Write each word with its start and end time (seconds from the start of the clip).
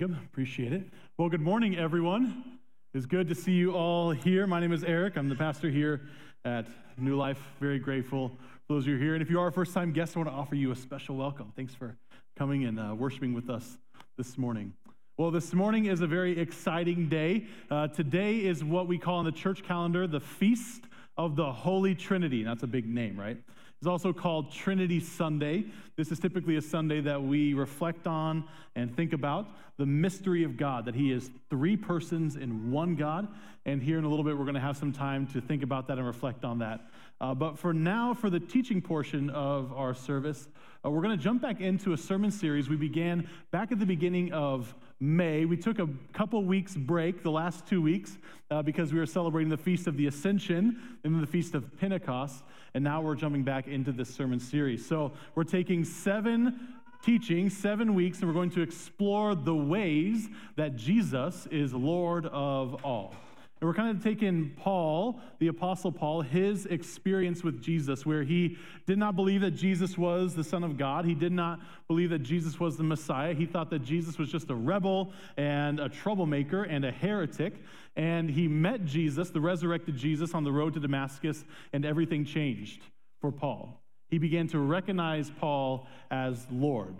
Jacob. 0.00 0.16
Appreciate 0.24 0.72
it. 0.72 0.82
Well, 1.18 1.28
good 1.28 1.42
morning, 1.42 1.76
everyone. 1.76 2.58
It's 2.94 3.04
good 3.04 3.28
to 3.28 3.34
see 3.34 3.52
you 3.52 3.72
all 3.72 4.12
here. 4.12 4.46
My 4.46 4.58
name 4.58 4.72
is 4.72 4.82
Eric. 4.82 5.18
I'm 5.18 5.28
the 5.28 5.34
pastor 5.34 5.68
here 5.68 6.08
at 6.46 6.66
New 6.96 7.16
Life. 7.16 7.38
Very 7.60 7.78
grateful 7.78 8.30
for 8.66 8.72
those 8.72 8.84
of 8.84 8.88
you 8.88 8.96
here. 8.96 9.12
And 9.12 9.20
if 9.20 9.28
you 9.28 9.38
are 9.38 9.48
a 9.48 9.52
first 9.52 9.74
time 9.74 9.92
guest, 9.92 10.16
I 10.16 10.20
want 10.20 10.30
to 10.30 10.34
offer 10.34 10.54
you 10.54 10.70
a 10.70 10.76
special 10.76 11.16
welcome. 11.16 11.52
Thanks 11.54 11.74
for 11.74 11.98
coming 12.38 12.64
and 12.64 12.80
uh, 12.80 12.94
worshiping 12.94 13.34
with 13.34 13.50
us 13.50 13.76
this 14.16 14.38
morning. 14.38 14.72
Well, 15.18 15.30
this 15.30 15.52
morning 15.52 15.84
is 15.84 16.00
a 16.00 16.06
very 16.06 16.40
exciting 16.40 17.10
day. 17.10 17.44
Uh, 17.70 17.88
today 17.88 18.36
is 18.38 18.64
what 18.64 18.86
we 18.86 18.96
call 18.96 19.20
in 19.20 19.26
the 19.26 19.32
church 19.32 19.62
calendar 19.62 20.06
the 20.06 20.20
Feast 20.20 20.84
of 21.18 21.36
the 21.36 21.52
Holy 21.52 21.94
Trinity. 21.94 22.42
That's 22.42 22.62
a 22.62 22.68
big 22.68 22.88
name, 22.88 23.20
right? 23.20 23.36
It's 23.80 23.88
also 23.88 24.12
called 24.12 24.52
Trinity 24.52 25.00
Sunday. 25.00 25.64
This 25.96 26.12
is 26.12 26.18
typically 26.18 26.56
a 26.56 26.60
Sunday 26.60 27.00
that 27.00 27.22
we 27.22 27.54
reflect 27.54 28.06
on 28.06 28.44
and 28.76 28.94
think 28.94 29.14
about 29.14 29.48
the 29.78 29.86
mystery 29.86 30.44
of 30.44 30.58
God, 30.58 30.84
that 30.84 30.94
He 30.94 31.10
is 31.10 31.30
three 31.48 31.78
persons 31.78 32.36
in 32.36 32.70
one 32.70 32.94
God. 32.94 33.26
And 33.64 33.82
here 33.82 33.98
in 33.98 34.04
a 34.04 34.08
little 34.10 34.22
bit, 34.22 34.36
we're 34.36 34.44
going 34.44 34.52
to 34.52 34.60
have 34.60 34.76
some 34.76 34.92
time 34.92 35.26
to 35.28 35.40
think 35.40 35.62
about 35.62 35.88
that 35.88 35.96
and 35.96 36.06
reflect 36.06 36.44
on 36.44 36.58
that. 36.58 36.82
Uh, 37.22 37.32
but 37.32 37.58
for 37.58 37.72
now, 37.72 38.12
for 38.12 38.28
the 38.28 38.38
teaching 38.38 38.82
portion 38.82 39.30
of 39.30 39.72
our 39.72 39.94
service, 39.94 40.46
uh, 40.84 40.90
we're 40.90 41.00
going 41.00 41.16
to 41.16 41.24
jump 41.24 41.40
back 41.40 41.62
into 41.62 41.94
a 41.94 41.96
sermon 41.96 42.30
series 42.30 42.68
we 42.68 42.76
began 42.76 43.26
back 43.50 43.72
at 43.72 43.78
the 43.78 43.86
beginning 43.86 44.30
of 44.34 44.74
May. 45.00 45.46
We 45.46 45.56
took 45.56 45.78
a 45.78 45.88
couple 46.12 46.44
weeks 46.44 46.76
break, 46.76 47.22
the 47.22 47.30
last 47.30 47.66
two 47.66 47.80
weeks, 47.80 48.18
uh, 48.50 48.62
because 48.62 48.92
we 48.92 48.98
were 48.98 49.06
celebrating 49.06 49.48
the 49.48 49.56
Feast 49.56 49.86
of 49.86 49.96
the 49.96 50.06
Ascension 50.06 50.78
and 51.02 51.14
then 51.14 51.20
the 51.22 51.26
Feast 51.26 51.54
of 51.54 51.76
Pentecost. 51.78 52.44
And 52.74 52.84
now 52.84 53.00
we're 53.00 53.14
jumping 53.14 53.42
back 53.42 53.66
into 53.66 53.92
this 53.92 54.14
sermon 54.14 54.38
series. 54.38 54.86
So 54.86 55.12
we're 55.34 55.44
taking 55.44 55.84
seven 55.84 56.74
teachings, 57.02 57.56
seven 57.56 57.94
weeks, 57.94 58.18
and 58.18 58.28
we're 58.28 58.34
going 58.34 58.50
to 58.50 58.60
explore 58.60 59.34
the 59.34 59.54
ways 59.54 60.28
that 60.56 60.76
Jesus 60.76 61.46
is 61.50 61.72
Lord 61.72 62.26
of 62.26 62.84
all. 62.84 63.14
And 63.60 63.68
we're 63.68 63.74
kind 63.74 63.94
of 63.94 64.02
taking 64.02 64.52
Paul, 64.56 65.20
the 65.38 65.48
Apostle 65.48 65.92
Paul, 65.92 66.22
his 66.22 66.64
experience 66.66 67.44
with 67.44 67.62
Jesus, 67.62 68.06
where 68.06 68.22
he 68.22 68.56
did 68.86 68.96
not 68.96 69.16
believe 69.16 69.42
that 69.42 69.50
Jesus 69.50 69.98
was 69.98 70.34
the 70.34 70.44
Son 70.44 70.64
of 70.64 70.78
God. 70.78 71.04
He 71.04 71.14
did 71.14 71.32
not 71.32 71.60
believe 71.86 72.08
that 72.08 72.20
Jesus 72.20 72.58
was 72.58 72.78
the 72.78 72.84
Messiah. 72.84 73.34
He 73.34 73.44
thought 73.44 73.68
that 73.68 73.80
Jesus 73.80 74.16
was 74.16 74.30
just 74.30 74.48
a 74.48 74.54
rebel 74.54 75.12
and 75.36 75.78
a 75.78 75.90
troublemaker 75.90 76.62
and 76.62 76.86
a 76.86 76.90
heretic. 76.90 77.62
And 77.96 78.30
he 78.30 78.48
met 78.48 78.86
Jesus, 78.86 79.28
the 79.28 79.42
resurrected 79.42 79.94
Jesus, 79.94 80.32
on 80.32 80.42
the 80.42 80.52
road 80.52 80.72
to 80.74 80.80
Damascus, 80.80 81.44
and 81.74 81.84
everything 81.84 82.24
changed 82.24 82.82
for 83.20 83.30
Paul. 83.30 83.82
He 84.08 84.16
began 84.16 84.48
to 84.48 84.58
recognize 84.58 85.30
Paul 85.38 85.86
as 86.10 86.46
Lord, 86.50 86.96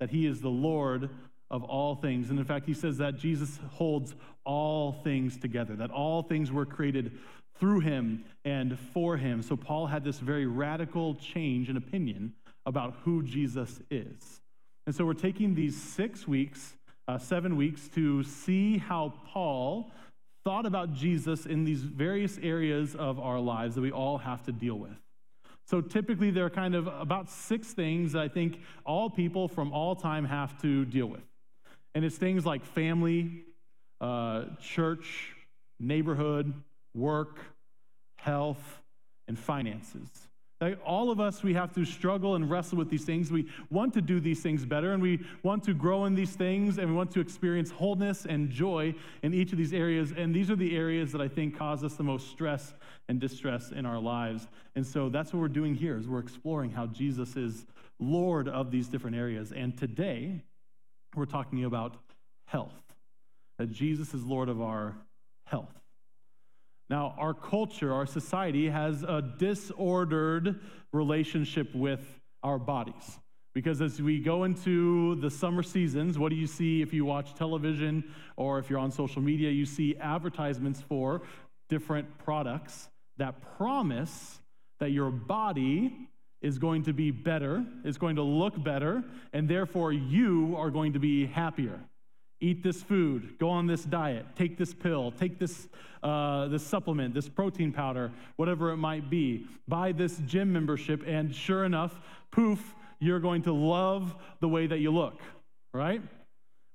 that 0.00 0.10
he 0.10 0.26
is 0.26 0.40
the 0.40 0.48
Lord 0.48 1.10
of 1.48 1.62
all 1.62 1.94
things. 1.94 2.30
And 2.30 2.38
in 2.38 2.44
fact, 2.44 2.66
he 2.66 2.74
says 2.74 2.98
that 2.98 3.18
Jesus 3.18 3.60
holds 3.70 4.16
all 4.44 4.92
things 5.04 5.36
together, 5.36 5.76
that 5.76 5.90
all 5.90 6.22
things 6.22 6.50
were 6.50 6.66
created 6.66 7.12
through 7.58 7.80
him 7.80 8.24
and 8.44 8.78
for 8.78 9.16
him. 9.16 9.42
So 9.42 9.56
Paul 9.56 9.86
had 9.86 10.04
this 10.04 10.18
very 10.18 10.46
radical 10.46 11.14
change 11.14 11.68
in 11.68 11.76
opinion 11.76 12.34
about 12.66 12.94
who 13.04 13.22
Jesus 13.22 13.80
is. 13.90 14.40
And 14.86 14.94
so 14.94 15.04
we're 15.04 15.14
taking 15.14 15.54
these 15.54 15.80
six 15.80 16.26
weeks, 16.26 16.74
uh, 17.06 17.18
seven 17.18 17.56
weeks, 17.56 17.88
to 17.94 18.22
see 18.24 18.78
how 18.78 19.12
Paul 19.28 19.90
thought 20.44 20.66
about 20.66 20.92
Jesus 20.92 21.46
in 21.46 21.64
these 21.64 21.82
various 21.82 22.38
areas 22.42 22.96
of 22.96 23.20
our 23.20 23.38
lives 23.38 23.76
that 23.76 23.80
we 23.80 23.92
all 23.92 24.18
have 24.18 24.42
to 24.44 24.52
deal 24.52 24.76
with. 24.76 24.96
So 25.66 25.80
typically, 25.80 26.30
there 26.30 26.44
are 26.44 26.50
kind 26.50 26.74
of 26.74 26.88
about 26.88 27.30
six 27.30 27.68
things 27.68 28.12
that 28.12 28.22
I 28.22 28.28
think 28.28 28.60
all 28.84 29.08
people 29.08 29.46
from 29.46 29.72
all 29.72 29.94
time 29.94 30.24
have 30.24 30.60
to 30.62 30.84
deal 30.84 31.06
with. 31.06 31.22
And 31.94 32.04
it's 32.04 32.16
things 32.16 32.44
like 32.44 32.64
family, 32.64 33.44
uh, 34.02 34.44
church, 34.60 35.32
neighborhood, 35.80 36.52
work, 36.94 37.38
health, 38.16 38.82
and 39.28 39.38
finances. 39.38 40.08
Like 40.60 40.78
all 40.86 41.10
of 41.10 41.18
us, 41.18 41.42
we 41.42 41.54
have 41.54 41.74
to 41.74 41.84
struggle 41.84 42.36
and 42.36 42.48
wrestle 42.48 42.78
with 42.78 42.88
these 42.88 43.04
things. 43.04 43.32
We 43.32 43.48
want 43.70 43.94
to 43.94 44.00
do 44.00 44.20
these 44.20 44.42
things 44.42 44.64
better, 44.64 44.92
and 44.92 45.02
we 45.02 45.24
want 45.42 45.64
to 45.64 45.74
grow 45.74 46.04
in 46.04 46.14
these 46.14 46.30
things, 46.30 46.78
and 46.78 46.88
we 46.88 46.94
want 46.94 47.10
to 47.12 47.20
experience 47.20 47.72
wholeness 47.72 48.26
and 48.26 48.48
joy 48.48 48.94
in 49.24 49.34
each 49.34 49.50
of 49.50 49.58
these 49.58 49.72
areas. 49.72 50.12
And 50.16 50.32
these 50.32 50.52
are 50.52 50.56
the 50.56 50.76
areas 50.76 51.10
that 51.12 51.20
I 51.20 51.26
think 51.26 51.58
cause 51.58 51.82
us 51.82 51.94
the 51.94 52.04
most 52.04 52.30
stress 52.30 52.74
and 53.08 53.18
distress 53.18 53.72
in 53.72 53.84
our 53.86 53.98
lives. 53.98 54.46
And 54.76 54.86
so 54.86 55.08
that's 55.08 55.32
what 55.32 55.40
we're 55.40 55.48
doing 55.48 55.74
here 55.74 55.96
is 55.96 56.06
we're 56.06 56.20
exploring 56.20 56.70
how 56.70 56.86
Jesus 56.86 57.34
is 57.34 57.66
Lord 57.98 58.46
of 58.46 58.70
these 58.70 58.86
different 58.86 59.16
areas. 59.16 59.50
And 59.50 59.76
today, 59.76 60.42
we're 61.16 61.26
talking 61.26 61.64
about 61.64 61.96
health, 62.46 62.91
that 63.62 63.70
Jesus 63.70 64.12
is 64.12 64.24
Lord 64.24 64.48
of 64.48 64.60
our 64.60 64.96
health. 65.44 65.70
Now, 66.90 67.14
our 67.16 67.32
culture, 67.32 67.94
our 67.94 68.06
society 68.06 68.68
has 68.68 69.04
a 69.04 69.22
disordered 69.38 70.58
relationship 70.92 71.72
with 71.72 72.04
our 72.42 72.58
bodies. 72.58 73.20
Because 73.54 73.80
as 73.80 74.02
we 74.02 74.18
go 74.18 74.42
into 74.42 75.14
the 75.20 75.30
summer 75.30 75.62
seasons, 75.62 76.18
what 76.18 76.30
do 76.30 76.34
you 76.34 76.48
see 76.48 76.82
if 76.82 76.92
you 76.92 77.04
watch 77.04 77.34
television 77.34 78.02
or 78.34 78.58
if 78.58 78.68
you're 78.68 78.80
on 78.80 78.90
social 78.90 79.22
media? 79.22 79.48
You 79.50 79.64
see 79.64 79.96
advertisements 80.00 80.80
for 80.80 81.22
different 81.68 82.18
products 82.18 82.88
that 83.18 83.40
promise 83.56 84.40
that 84.80 84.90
your 84.90 85.12
body 85.12 86.08
is 86.40 86.58
going 86.58 86.82
to 86.82 86.92
be 86.92 87.12
better, 87.12 87.64
is 87.84 87.96
going 87.96 88.16
to 88.16 88.22
look 88.22 88.60
better, 88.64 89.04
and 89.32 89.48
therefore 89.48 89.92
you 89.92 90.56
are 90.58 90.70
going 90.70 90.94
to 90.94 90.98
be 90.98 91.26
happier. 91.26 91.78
Eat 92.42 92.64
this 92.64 92.82
food, 92.82 93.38
go 93.38 93.48
on 93.48 93.68
this 93.68 93.84
diet, 93.84 94.26
take 94.34 94.58
this 94.58 94.74
pill, 94.74 95.12
take 95.12 95.38
this, 95.38 95.68
uh, 96.02 96.48
this 96.48 96.66
supplement, 96.66 97.14
this 97.14 97.28
protein 97.28 97.70
powder, 97.70 98.10
whatever 98.34 98.72
it 98.72 98.78
might 98.78 99.08
be. 99.08 99.46
Buy 99.68 99.92
this 99.92 100.18
gym 100.26 100.52
membership, 100.52 101.04
and 101.06 101.32
sure 101.32 101.64
enough, 101.64 102.00
poof, 102.32 102.74
you're 102.98 103.20
going 103.20 103.42
to 103.42 103.52
love 103.52 104.16
the 104.40 104.48
way 104.48 104.66
that 104.66 104.80
you 104.80 104.90
look, 104.90 105.20
right? 105.72 106.02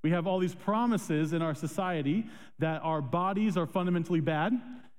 We 0.05 0.11
have 0.11 0.25
all 0.25 0.39
these 0.39 0.55
promises 0.55 1.33
in 1.33 1.41
our 1.41 1.53
society 1.53 2.27
that 2.59 2.81
our 2.81 3.01
bodies 3.01 3.57
are 3.57 3.67
fundamentally 3.67 4.21
bad, 4.21 4.53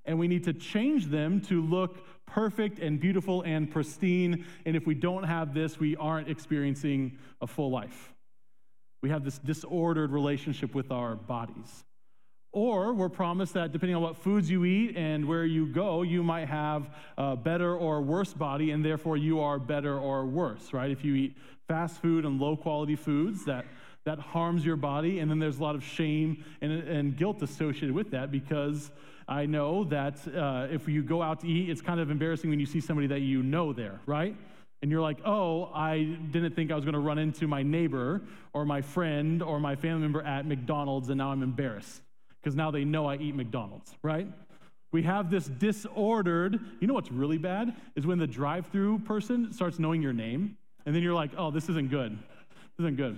and 0.05 0.19
we 0.19 0.27
need 0.27 0.43
to 0.43 0.53
change 0.53 1.07
them 1.07 1.41
to 1.41 1.63
look 1.63 1.97
perfect 2.27 2.77
and 2.77 2.99
beautiful 2.99 3.41
and 3.41 3.71
pristine. 3.71 4.45
And 4.67 4.75
if 4.75 4.85
we 4.85 4.93
don't 4.93 5.23
have 5.23 5.55
this, 5.55 5.79
we 5.79 5.95
aren't 5.95 6.29
experiencing 6.29 7.17
a 7.41 7.47
full 7.47 7.71
life. 7.71 8.13
We 9.01 9.09
have 9.09 9.23
this 9.23 9.37
disordered 9.39 10.11
relationship 10.11 10.75
with 10.75 10.91
our 10.91 11.15
bodies. 11.15 11.83
Or 12.51 12.93
we're 12.93 13.09
promised 13.09 13.53
that 13.53 13.71
depending 13.71 13.95
on 13.95 14.01
what 14.01 14.17
foods 14.17 14.49
you 14.49 14.65
eat 14.65 14.97
and 14.97 15.27
where 15.27 15.45
you 15.45 15.67
go, 15.67 16.01
you 16.01 16.23
might 16.23 16.47
have 16.47 16.89
a 17.17 17.35
better 17.35 17.75
or 17.75 18.01
worse 18.01 18.33
body, 18.33 18.71
and 18.71 18.83
therefore 18.83 19.17
you 19.17 19.39
are 19.39 19.59
better 19.59 19.99
or 19.99 20.25
worse, 20.25 20.73
right? 20.73 20.89
If 20.89 21.05
you 21.05 21.13
eat 21.13 21.37
fast 21.67 22.01
food 22.01 22.25
and 22.25 22.41
low 22.41 22.57
quality 22.57 22.95
foods, 22.95 23.45
that, 23.45 23.65
that 24.05 24.17
harms 24.17 24.65
your 24.65 24.77
body, 24.77 25.19
and 25.19 25.29
then 25.29 25.37
there's 25.37 25.59
a 25.59 25.63
lot 25.63 25.75
of 25.75 25.83
shame 25.83 26.43
and, 26.61 26.71
and 26.71 27.15
guilt 27.15 27.43
associated 27.43 27.91
with 27.91 28.09
that 28.11 28.31
because 28.31 28.89
I 29.27 29.45
know 29.45 29.83
that 29.85 30.15
uh, 30.35 30.67
if 30.71 30.87
you 30.87 31.03
go 31.03 31.21
out 31.21 31.41
to 31.41 31.47
eat, 31.47 31.69
it's 31.69 31.81
kind 31.81 31.99
of 31.99 32.09
embarrassing 32.09 32.49
when 32.49 32.59
you 32.59 32.65
see 32.65 32.81
somebody 32.81 33.05
that 33.07 33.21
you 33.21 33.43
know 33.43 33.73
there, 33.73 34.01
right? 34.07 34.35
And 34.81 34.89
you're 34.89 35.01
like, 35.01 35.19
oh, 35.25 35.69
I 35.73 36.17
didn't 36.31 36.55
think 36.55 36.71
I 36.71 36.75
was 36.75 36.85
going 36.85 36.93
to 36.93 36.99
run 36.99 37.17
into 37.17 37.47
my 37.47 37.63
neighbor 37.63 38.21
or 38.53 38.65
my 38.65 38.81
friend 38.81 39.43
or 39.43 39.59
my 39.59 39.75
family 39.75 40.01
member 40.01 40.21
at 40.21 40.45
McDonald's, 40.45 41.09
and 41.09 41.17
now 41.17 41.31
I'm 41.31 41.43
embarrassed 41.43 42.01
because 42.41 42.55
now 42.55 42.71
they 42.71 42.85
know 42.85 43.05
I 43.05 43.17
eat 43.17 43.35
McDonald's, 43.35 43.93
right? 44.01 44.27
We 44.91 45.03
have 45.03 45.29
this 45.29 45.45
disordered, 45.45 46.59
you 46.79 46.87
know 46.87 46.93
what's 46.93 47.11
really 47.11 47.37
bad? 47.37 47.75
Is 47.95 48.07
when 48.07 48.17
the 48.17 48.27
drive 48.27 48.67
through 48.67 48.99
person 48.99 49.53
starts 49.53 49.79
knowing 49.79 50.01
your 50.01 50.13
name, 50.13 50.57
and 50.85 50.95
then 50.95 51.03
you're 51.03 51.13
like, 51.13 51.31
oh, 51.37 51.51
this 51.51 51.69
isn't 51.69 51.89
good. 51.89 52.17
This 52.77 52.85
isn't 52.85 52.95
good. 52.95 53.17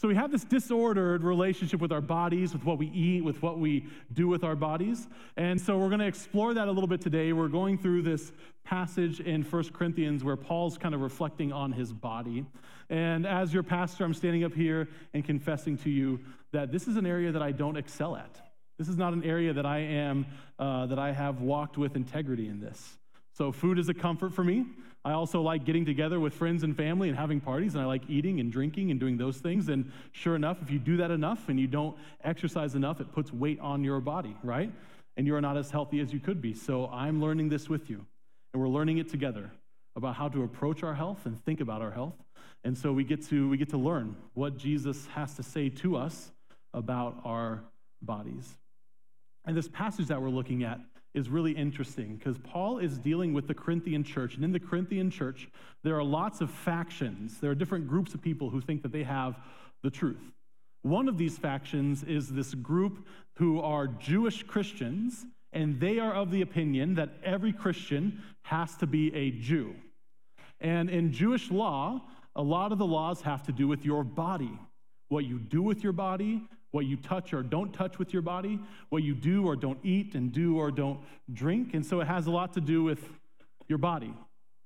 So 0.00 0.08
we 0.08 0.14
have 0.14 0.32
this 0.32 0.44
disordered 0.44 1.22
relationship 1.22 1.78
with 1.78 1.92
our 1.92 2.00
bodies, 2.00 2.54
with 2.54 2.64
what 2.64 2.78
we 2.78 2.86
eat, 2.86 3.22
with 3.22 3.42
what 3.42 3.58
we 3.58 3.84
do 4.14 4.28
with 4.28 4.44
our 4.44 4.56
bodies. 4.56 5.06
And 5.36 5.60
so 5.60 5.76
we're 5.76 5.88
going 5.88 6.00
to 6.00 6.06
explore 6.06 6.54
that 6.54 6.68
a 6.68 6.72
little 6.72 6.88
bit 6.88 7.02
today. 7.02 7.34
We're 7.34 7.48
going 7.48 7.76
through 7.76 8.00
this 8.00 8.32
passage 8.64 9.20
in 9.20 9.42
1 9.42 9.64
Corinthians 9.74 10.24
where 10.24 10.38
Paul's 10.38 10.78
kind 10.78 10.94
of 10.94 11.02
reflecting 11.02 11.52
on 11.52 11.70
his 11.70 11.92
body. 11.92 12.46
And 12.88 13.26
as 13.26 13.52
your 13.52 13.62
pastor, 13.62 14.06
I'm 14.06 14.14
standing 14.14 14.42
up 14.42 14.54
here 14.54 14.88
and 15.12 15.22
confessing 15.22 15.76
to 15.78 15.90
you 15.90 16.20
that 16.52 16.72
this 16.72 16.88
is 16.88 16.96
an 16.96 17.04
area 17.04 17.30
that 17.30 17.42
I 17.42 17.52
don't 17.52 17.76
excel 17.76 18.16
at. 18.16 18.40
This 18.78 18.88
is 18.88 18.96
not 18.96 19.12
an 19.12 19.22
area 19.22 19.52
that 19.52 19.66
I 19.66 19.80
am, 19.80 20.24
uh, 20.58 20.86
that 20.86 20.98
I 20.98 21.12
have 21.12 21.42
walked 21.42 21.76
with 21.76 21.94
integrity 21.94 22.48
in 22.48 22.58
this. 22.58 22.96
So, 23.34 23.52
food 23.52 23.78
is 23.78 23.90
a 23.90 23.94
comfort 23.94 24.32
for 24.32 24.44
me. 24.44 24.64
I 25.04 25.12
also 25.12 25.40
like 25.40 25.64
getting 25.64 25.86
together 25.86 26.20
with 26.20 26.34
friends 26.34 26.62
and 26.62 26.76
family 26.76 27.08
and 27.08 27.16
having 27.16 27.40
parties, 27.40 27.74
and 27.74 27.82
I 27.82 27.86
like 27.86 28.02
eating 28.08 28.38
and 28.40 28.52
drinking 28.52 28.90
and 28.90 29.00
doing 29.00 29.16
those 29.16 29.38
things. 29.38 29.68
And 29.68 29.90
sure 30.12 30.36
enough, 30.36 30.58
if 30.60 30.70
you 30.70 30.78
do 30.78 30.98
that 30.98 31.10
enough 31.10 31.48
and 31.48 31.58
you 31.58 31.66
don't 31.66 31.96
exercise 32.22 32.74
enough, 32.74 33.00
it 33.00 33.10
puts 33.12 33.32
weight 33.32 33.58
on 33.60 33.82
your 33.82 34.00
body, 34.00 34.36
right? 34.42 34.70
And 35.16 35.26
you 35.26 35.34
are 35.34 35.40
not 35.40 35.56
as 35.56 35.70
healthy 35.70 36.00
as 36.00 36.12
you 36.12 36.20
could 36.20 36.42
be. 36.42 36.52
So, 36.52 36.88
I'm 36.88 37.20
learning 37.20 37.48
this 37.48 37.68
with 37.68 37.88
you, 37.88 38.04
and 38.52 38.60
we're 38.60 38.68
learning 38.68 38.98
it 38.98 39.08
together 39.08 39.50
about 39.96 40.14
how 40.14 40.28
to 40.28 40.42
approach 40.42 40.82
our 40.82 40.94
health 40.94 41.24
and 41.24 41.42
think 41.44 41.60
about 41.60 41.82
our 41.82 41.90
health. 41.90 42.14
And 42.64 42.76
so 42.76 42.92
we 42.92 43.04
get 43.04 43.26
to 43.28 43.48
we 43.48 43.56
get 43.56 43.70
to 43.70 43.78
learn 43.78 44.16
what 44.34 44.56
Jesus 44.56 45.06
has 45.14 45.34
to 45.34 45.42
say 45.42 45.68
to 45.68 45.96
us 45.96 46.30
about 46.74 47.20
our 47.24 47.62
bodies. 48.02 48.56
And 49.46 49.56
this 49.56 49.68
passage 49.68 50.06
that 50.08 50.20
we're 50.20 50.28
looking 50.28 50.62
at 50.62 50.80
is 51.14 51.28
really 51.28 51.52
interesting 51.52 52.16
because 52.16 52.38
Paul 52.38 52.78
is 52.78 52.98
dealing 52.98 53.32
with 53.32 53.48
the 53.48 53.54
Corinthian 53.54 54.04
church. 54.04 54.36
And 54.36 54.44
in 54.44 54.52
the 54.52 54.60
Corinthian 54.60 55.10
church, 55.10 55.48
there 55.82 55.96
are 55.96 56.04
lots 56.04 56.40
of 56.40 56.50
factions. 56.50 57.38
There 57.40 57.50
are 57.50 57.54
different 57.54 57.88
groups 57.88 58.14
of 58.14 58.22
people 58.22 58.50
who 58.50 58.60
think 58.60 58.82
that 58.82 58.92
they 58.92 59.02
have 59.02 59.38
the 59.82 59.90
truth. 59.90 60.22
One 60.82 61.08
of 61.08 61.18
these 61.18 61.36
factions 61.36 62.02
is 62.04 62.28
this 62.28 62.54
group 62.54 63.06
who 63.36 63.60
are 63.60 63.86
Jewish 63.86 64.42
Christians, 64.44 65.26
and 65.52 65.80
they 65.80 65.98
are 65.98 66.14
of 66.14 66.30
the 66.30 66.42
opinion 66.42 66.94
that 66.94 67.10
every 67.24 67.52
Christian 67.52 68.22
has 68.42 68.76
to 68.76 68.86
be 68.86 69.14
a 69.14 69.30
Jew. 69.30 69.74
And 70.60 70.88
in 70.88 71.12
Jewish 71.12 71.50
law, 71.50 72.02
a 72.36 72.42
lot 72.42 72.72
of 72.72 72.78
the 72.78 72.86
laws 72.86 73.22
have 73.22 73.42
to 73.44 73.52
do 73.52 73.66
with 73.66 73.84
your 73.84 74.04
body 74.04 74.58
what 75.10 75.24
you 75.24 75.38
do 75.38 75.60
with 75.60 75.84
your 75.84 75.92
body, 75.92 76.40
what 76.70 76.86
you 76.86 76.96
touch 76.96 77.32
or 77.32 77.42
don't 77.42 77.72
touch 77.72 77.98
with 77.98 78.12
your 78.12 78.22
body, 78.22 78.58
what 78.90 79.02
you 79.02 79.14
do 79.14 79.46
or 79.46 79.56
don't 79.56 79.78
eat 79.82 80.14
and 80.14 80.32
do 80.32 80.58
or 80.58 80.70
don't 80.70 81.00
drink. 81.32 81.74
And 81.74 81.84
so 81.84 82.00
it 82.00 82.06
has 82.06 82.26
a 82.26 82.30
lot 82.30 82.52
to 82.54 82.60
do 82.60 82.82
with 82.82 83.00
your 83.68 83.78
body. 83.78 84.14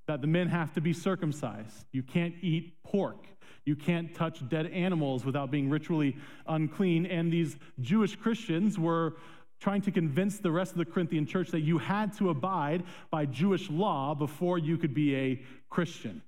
That 0.07 0.21
the 0.21 0.27
men 0.27 0.49
have 0.49 0.73
to 0.75 0.83
be 0.83 0.93
circumcised. 0.93 1.87
You 1.93 2.03
can't 2.03 2.35
eat 2.43 2.83
pork. 2.85 3.27
You 3.65 3.75
can't 3.75 4.15
touch 4.15 4.47
dead 4.51 4.67
animals 4.67 5.25
without 5.25 5.51
being 5.51 5.71
ritually 5.71 6.17
unclean. 6.47 7.07
And 7.07 7.33
these 7.33 7.57
Jewish 7.81 8.15
Christians 8.15 8.79
were 8.79 9.15
trying 9.61 9.81
to 9.83 9.91
convince 9.91 10.39
the 10.39 10.51
rest 10.51 10.73
of 10.73 10.79
the 10.79 10.85
Corinthian 10.85 11.25
church 11.25 11.51
that 11.53 11.61
you 11.61 11.79
had 11.79 12.15
to 12.19 12.29
abide 12.29 12.85
by 13.11 13.25
Jewish 13.25 13.71
law 13.71 14.15
before 14.15 14.59
you 14.59 14.77
could 14.77 14.93
be 14.93 15.17
a 15.17 15.43
Christian. 15.71 16.21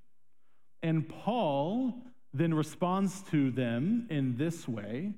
And 0.83 1.07
Paul 1.07 1.95
then 2.33 2.55
responds 2.55 3.23
to 3.31 3.51
them 3.51 4.07
in 4.09 4.37
this 4.37 4.67
way 4.67 5.13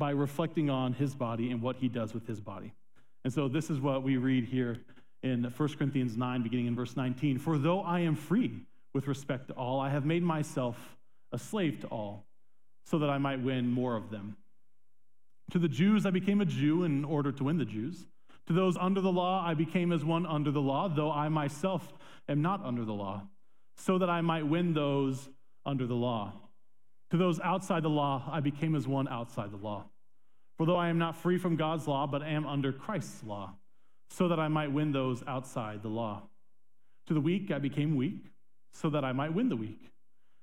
by 0.00 0.10
reflecting 0.10 0.70
on 0.70 0.94
his 0.94 1.14
body 1.14 1.50
and 1.50 1.60
what 1.60 1.76
he 1.76 1.86
does 1.86 2.14
with 2.14 2.26
his 2.26 2.40
body. 2.40 2.72
And 3.22 3.32
so 3.32 3.48
this 3.48 3.68
is 3.68 3.78
what 3.78 4.02
we 4.02 4.16
read 4.16 4.46
here 4.46 4.78
in 5.22 5.44
1 5.44 5.68
Corinthians 5.76 6.16
9, 6.16 6.42
beginning 6.42 6.66
in 6.66 6.74
verse 6.74 6.96
19. 6.96 7.38
For 7.38 7.58
though 7.58 7.82
I 7.82 8.00
am 8.00 8.16
free 8.16 8.62
with 8.94 9.06
respect 9.06 9.48
to 9.48 9.54
all, 9.54 9.78
I 9.78 9.90
have 9.90 10.06
made 10.06 10.22
myself 10.22 10.96
a 11.32 11.38
slave 11.38 11.80
to 11.82 11.86
all, 11.88 12.24
so 12.86 12.98
that 12.98 13.10
I 13.10 13.18
might 13.18 13.42
win 13.42 13.70
more 13.70 13.94
of 13.94 14.10
them. 14.10 14.36
To 15.50 15.58
the 15.58 15.68
Jews, 15.68 16.06
I 16.06 16.10
became 16.10 16.40
a 16.40 16.46
Jew 16.46 16.84
in 16.84 17.04
order 17.04 17.30
to 17.30 17.44
win 17.44 17.58
the 17.58 17.66
Jews. 17.66 18.06
To 18.46 18.54
those 18.54 18.78
under 18.78 19.02
the 19.02 19.12
law, 19.12 19.46
I 19.46 19.52
became 19.52 19.92
as 19.92 20.02
one 20.02 20.24
under 20.24 20.50
the 20.50 20.62
law, 20.62 20.88
though 20.88 21.12
I 21.12 21.28
myself 21.28 21.92
am 22.26 22.40
not 22.40 22.64
under 22.64 22.86
the 22.86 22.94
law, 22.94 23.22
so 23.76 23.98
that 23.98 24.08
I 24.08 24.22
might 24.22 24.46
win 24.46 24.72
those 24.72 25.28
under 25.66 25.86
the 25.86 25.94
law. 25.94 26.32
To 27.10 27.16
those 27.16 27.40
outside 27.40 27.82
the 27.82 27.90
law, 27.90 28.28
I 28.30 28.40
became 28.40 28.74
as 28.74 28.86
one 28.86 29.08
outside 29.08 29.50
the 29.50 29.56
law. 29.56 29.84
For 30.56 30.66
though 30.66 30.76
I 30.76 30.88
am 30.88 30.98
not 30.98 31.16
free 31.16 31.38
from 31.38 31.56
God's 31.56 31.88
law, 31.88 32.06
but 32.06 32.22
am 32.22 32.46
under 32.46 32.72
Christ's 32.72 33.24
law, 33.24 33.54
so 34.10 34.28
that 34.28 34.38
I 34.38 34.48
might 34.48 34.72
win 34.72 34.92
those 34.92 35.22
outside 35.26 35.82
the 35.82 35.88
law. 35.88 36.22
To 37.06 37.14
the 37.14 37.20
weak, 37.20 37.50
I 37.50 37.58
became 37.58 37.96
weak, 37.96 38.24
so 38.72 38.90
that 38.90 39.04
I 39.04 39.12
might 39.12 39.34
win 39.34 39.48
the 39.48 39.56
weak. 39.56 39.90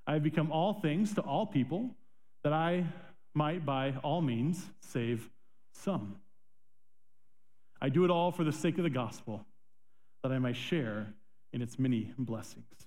I 0.06 0.14
have 0.14 0.24
become 0.24 0.52
all 0.52 0.74
things 0.74 1.14
to 1.16 1.22
all 1.22 1.46
people, 1.46 1.92
that 2.44 2.54
I 2.54 2.86
might 3.34 3.66
by 3.66 3.94
all 4.04 4.22
means 4.22 4.66
save 4.80 5.30
some. 5.72 6.16
I 7.80 7.90
do 7.90 8.04
it 8.04 8.12
all 8.12 8.32
for 8.32 8.44
the 8.44 8.52
sake 8.52 8.78
of 8.78 8.84
the 8.84 8.90
gospel, 8.90 9.46
that 10.24 10.32
I 10.32 10.40
may 10.40 10.54
share 10.54 11.14
in 11.54 11.62
its 11.62 11.78
many 11.78 12.12
blessings. 12.18 12.87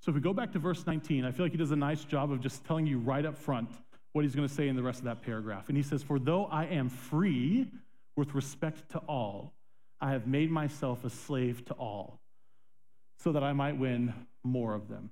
So 0.00 0.10
if 0.10 0.14
we 0.14 0.20
go 0.20 0.32
back 0.32 0.52
to 0.52 0.58
verse 0.58 0.86
19, 0.86 1.24
I 1.24 1.30
feel 1.32 1.44
like 1.44 1.52
he 1.52 1.58
does 1.58 1.72
a 1.72 1.76
nice 1.76 2.04
job 2.04 2.30
of 2.30 2.40
just 2.40 2.64
telling 2.64 2.86
you 2.86 2.98
right 2.98 3.24
up 3.24 3.36
front 3.36 3.70
what 4.12 4.24
he's 4.24 4.34
going 4.34 4.48
to 4.48 4.54
say 4.54 4.68
in 4.68 4.76
the 4.76 4.82
rest 4.82 5.00
of 5.00 5.04
that 5.04 5.22
paragraph. 5.22 5.68
And 5.68 5.76
he 5.76 5.82
says, 5.82 6.02
For 6.02 6.18
though 6.18 6.46
I 6.46 6.66
am 6.66 6.88
free 6.88 7.66
with 8.16 8.34
respect 8.34 8.90
to 8.92 8.98
all, 9.00 9.52
I 10.00 10.12
have 10.12 10.26
made 10.26 10.50
myself 10.50 11.04
a 11.04 11.10
slave 11.10 11.64
to 11.66 11.74
all, 11.74 12.20
so 13.18 13.32
that 13.32 13.42
I 13.42 13.52
might 13.52 13.78
win 13.78 14.14
more 14.44 14.74
of 14.74 14.88
them. 14.88 15.10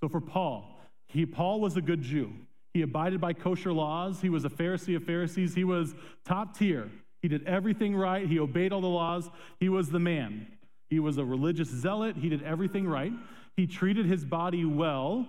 So 0.00 0.08
for 0.08 0.20
Paul, 0.20 0.64
he, 1.08 1.26
Paul 1.26 1.60
was 1.60 1.76
a 1.76 1.82
good 1.82 2.02
Jew. 2.02 2.32
He 2.72 2.82
abided 2.82 3.20
by 3.20 3.34
kosher 3.34 3.72
laws. 3.72 4.20
He 4.20 4.30
was 4.30 4.44
a 4.44 4.50
Pharisee 4.50 4.96
of 4.96 5.04
Pharisees. 5.04 5.54
He 5.54 5.64
was 5.64 5.94
top 6.24 6.56
tier. 6.56 6.90
He 7.20 7.28
did 7.28 7.46
everything 7.46 7.94
right. 7.94 8.26
He 8.26 8.38
obeyed 8.38 8.72
all 8.72 8.80
the 8.80 8.86
laws. 8.86 9.30
He 9.60 9.68
was 9.68 9.90
the 9.90 10.00
man. 10.00 10.46
He 10.88 10.98
was 10.98 11.18
a 11.18 11.24
religious 11.24 11.68
zealot. 11.68 12.16
He 12.16 12.28
did 12.28 12.42
everything 12.42 12.86
right. 12.86 13.12
He 13.56 13.66
treated 13.66 14.06
his 14.06 14.24
body 14.24 14.64
well 14.64 15.26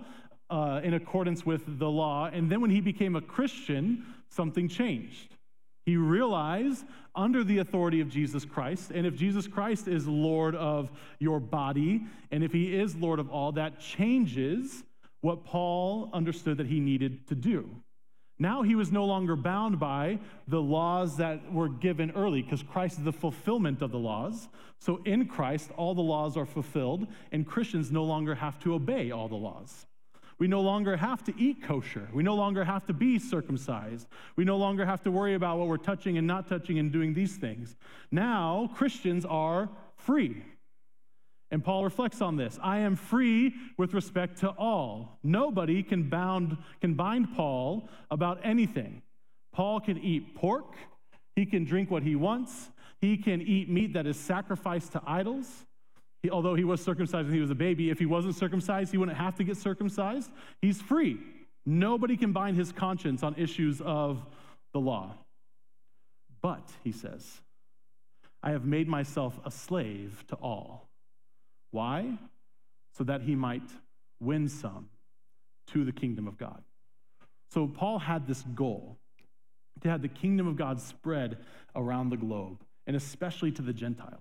uh, 0.50 0.80
in 0.82 0.94
accordance 0.94 1.44
with 1.44 1.78
the 1.78 1.88
law. 1.88 2.30
And 2.32 2.50
then 2.50 2.60
when 2.60 2.70
he 2.70 2.80
became 2.80 3.16
a 3.16 3.20
Christian, 3.20 4.04
something 4.28 4.68
changed. 4.68 5.34
He 5.86 5.96
realized 5.96 6.84
under 7.14 7.44
the 7.44 7.58
authority 7.58 8.00
of 8.00 8.08
Jesus 8.08 8.44
Christ, 8.44 8.90
and 8.90 9.06
if 9.06 9.14
Jesus 9.14 9.46
Christ 9.46 9.86
is 9.86 10.08
Lord 10.08 10.54
of 10.54 10.90
your 11.18 11.38
body, 11.38 12.02
and 12.30 12.42
if 12.42 12.52
he 12.52 12.74
is 12.74 12.96
Lord 12.96 13.18
of 13.18 13.28
all, 13.30 13.52
that 13.52 13.80
changes 13.80 14.82
what 15.20 15.44
Paul 15.44 16.10
understood 16.12 16.56
that 16.58 16.66
he 16.66 16.80
needed 16.80 17.28
to 17.28 17.34
do. 17.34 17.68
Now 18.38 18.62
he 18.62 18.74
was 18.74 18.90
no 18.90 19.04
longer 19.04 19.36
bound 19.36 19.78
by 19.78 20.18
the 20.48 20.60
laws 20.60 21.16
that 21.18 21.52
were 21.52 21.68
given 21.68 22.10
early 22.12 22.42
because 22.42 22.62
Christ 22.62 22.98
is 22.98 23.04
the 23.04 23.12
fulfillment 23.12 23.80
of 23.80 23.92
the 23.92 23.98
laws. 23.98 24.48
So 24.78 25.00
in 25.04 25.26
Christ, 25.26 25.70
all 25.76 25.94
the 25.94 26.02
laws 26.02 26.36
are 26.36 26.46
fulfilled, 26.46 27.06
and 27.30 27.46
Christians 27.46 27.92
no 27.92 28.02
longer 28.02 28.34
have 28.34 28.58
to 28.60 28.74
obey 28.74 29.12
all 29.12 29.28
the 29.28 29.36
laws. 29.36 29.86
We 30.38 30.48
no 30.48 30.62
longer 30.62 30.96
have 30.96 31.22
to 31.24 31.34
eat 31.38 31.62
kosher. 31.62 32.08
We 32.12 32.24
no 32.24 32.34
longer 32.34 32.64
have 32.64 32.84
to 32.86 32.92
be 32.92 33.20
circumcised. 33.20 34.08
We 34.34 34.44
no 34.44 34.56
longer 34.56 34.84
have 34.84 35.02
to 35.04 35.10
worry 35.12 35.34
about 35.34 35.58
what 35.58 35.68
we're 35.68 35.76
touching 35.76 36.18
and 36.18 36.26
not 36.26 36.48
touching 36.48 36.80
and 36.80 36.90
doing 36.90 37.14
these 37.14 37.36
things. 37.36 37.76
Now, 38.10 38.68
Christians 38.74 39.24
are 39.24 39.68
free. 39.96 40.42
And 41.54 41.62
Paul 41.62 41.84
reflects 41.84 42.20
on 42.20 42.34
this. 42.34 42.58
I 42.60 42.78
am 42.78 42.96
free 42.96 43.54
with 43.78 43.94
respect 43.94 44.38
to 44.38 44.48
all. 44.48 45.20
Nobody 45.22 45.84
can, 45.84 46.08
bound, 46.08 46.56
can 46.80 46.94
bind 46.94 47.32
Paul 47.36 47.88
about 48.10 48.40
anything. 48.42 49.02
Paul 49.52 49.78
can 49.78 49.96
eat 49.98 50.34
pork, 50.34 50.74
he 51.36 51.46
can 51.46 51.64
drink 51.64 51.92
what 51.92 52.02
he 52.02 52.16
wants, 52.16 52.70
he 53.00 53.16
can 53.16 53.40
eat 53.40 53.70
meat 53.70 53.92
that 53.92 54.04
is 54.04 54.16
sacrificed 54.16 54.90
to 54.92 55.02
idols. 55.06 55.46
He, 56.24 56.30
although 56.30 56.56
he 56.56 56.64
was 56.64 56.82
circumcised 56.82 57.26
when 57.28 57.34
he 57.36 57.40
was 57.40 57.52
a 57.52 57.54
baby, 57.54 57.88
if 57.88 58.00
he 58.00 58.06
wasn't 58.06 58.34
circumcised, 58.34 58.90
he 58.90 58.98
wouldn't 58.98 59.16
have 59.16 59.36
to 59.36 59.44
get 59.44 59.56
circumcised. 59.56 60.32
He's 60.60 60.82
free. 60.82 61.20
Nobody 61.64 62.16
can 62.16 62.32
bind 62.32 62.56
his 62.56 62.72
conscience 62.72 63.22
on 63.22 63.36
issues 63.38 63.80
of 63.80 64.26
the 64.72 64.80
law. 64.80 65.14
But, 66.42 66.68
he 66.82 66.90
says, 66.90 67.42
I 68.42 68.50
have 68.50 68.64
made 68.64 68.88
myself 68.88 69.38
a 69.44 69.52
slave 69.52 70.24
to 70.30 70.34
all 70.34 70.88
why? 71.74 72.16
So 72.96 73.04
that 73.04 73.22
he 73.22 73.34
might 73.34 73.68
win 74.20 74.48
some 74.48 74.88
to 75.72 75.84
the 75.84 75.92
kingdom 75.92 76.28
of 76.28 76.38
God. 76.38 76.62
So 77.50 77.66
Paul 77.66 77.98
had 77.98 78.26
this 78.26 78.42
goal 78.54 78.96
to 79.82 79.88
have 79.90 80.00
the 80.00 80.08
kingdom 80.08 80.46
of 80.46 80.56
God 80.56 80.80
spread 80.80 81.38
around 81.74 82.10
the 82.10 82.16
globe, 82.16 82.62
and 82.86 82.94
especially 82.94 83.50
to 83.52 83.62
the 83.62 83.72
Gentiles. 83.72 84.20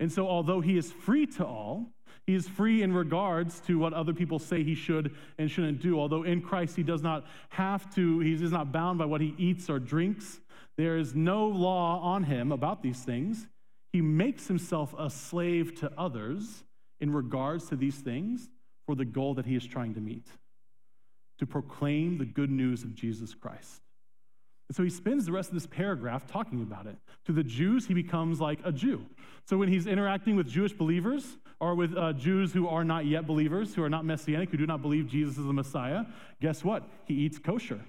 And 0.00 0.10
so, 0.10 0.26
although 0.26 0.60
he 0.60 0.76
is 0.76 0.90
free 0.90 1.26
to 1.26 1.46
all, 1.46 1.86
he 2.26 2.34
is 2.34 2.48
free 2.48 2.82
in 2.82 2.92
regards 2.92 3.60
to 3.60 3.78
what 3.78 3.92
other 3.92 4.12
people 4.12 4.38
say 4.38 4.64
he 4.64 4.74
should 4.74 5.14
and 5.38 5.50
shouldn't 5.50 5.80
do. 5.80 6.00
Although 6.00 6.24
in 6.24 6.42
Christ 6.42 6.74
he 6.74 6.82
does 6.82 7.02
not 7.02 7.26
have 7.50 7.94
to, 7.94 8.18
he 8.20 8.32
is 8.32 8.50
not 8.50 8.72
bound 8.72 8.98
by 8.98 9.04
what 9.04 9.20
he 9.20 9.34
eats 9.38 9.70
or 9.70 9.78
drinks. 9.78 10.40
There 10.76 10.96
is 10.96 11.14
no 11.14 11.46
law 11.46 12.00
on 12.00 12.24
him 12.24 12.50
about 12.50 12.82
these 12.82 13.00
things. 13.00 13.46
He 13.92 14.00
makes 14.00 14.46
himself 14.46 14.94
a 14.98 15.10
slave 15.10 15.74
to 15.80 15.90
others 15.98 16.64
in 17.00 17.12
regards 17.12 17.68
to 17.68 17.76
these 17.76 17.96
things 17.96 18.48
for 18.86 18.94
the 18.94 19.04
goal 19.04 19.34
that 19.34 19.46
he 19.46 19.56
is 19.56 19.66
trying 19.66 19.94
to 19.94 20.00
meet 20.00 20.26
to 21.40 21.46
proclaim 21.46 22.18
the 22.18 22.24
good 22.26 22.50
news 22.50 22.84
of 22.84 22.94
Jesus 22.94 23.34
Christ. 23.34 23.80
And 24.68 24.76
so 24.76 24.82
he 24.82 24.90
spends 24.90 25.24
the 25.24 25.32
rest 25.32 25.48
of 25.48 25.54
this 25.54 25.66
paragraph 25.66 26.26
talking 26.26 26.60
about 26.60 26.86
it. 26.86 26.96
To 27.24 27.32
the 27.32 27.42
Jews, 27.42 27.86
he 27.86 27.94
becomes 27.94 28.40
like 28.40 28.60
a 28.62 28.70
Jew. 28.70 29.04
So 29.46 29.56
when 29.56 29.68
he's 29.68 29.86
interacting 29.86 30.36
with 30.36 30.46
Jewish 30.46 30.74
believers 30.74 31.38
or 31.58 31.74
with 31.74 31.96
uh, 31.96 32.12
Jews 32.12 32.52
who 32.52 32.68
are 32.68 32.84
not 32.84 33.06
yet 33.06 33.26
believers, 33.26 33.74
who 33.74 33.82
are 33.82 33.88
not 33.88 34.04
messianic, 34.04 34.50
who 34.50 34.58
do 34.58 34.66
not 34.66 34.82
believe 34.82 35.08
Jesus 35.08 35.38
is 35.38 35.46
the 35.46 35.52
Messiah, 35.52 36.04
guess 36.42 36.62
what? 36.62 36.84
He 37.06 37.14
eats 37.14 37.38
kosher. 37.38 37.80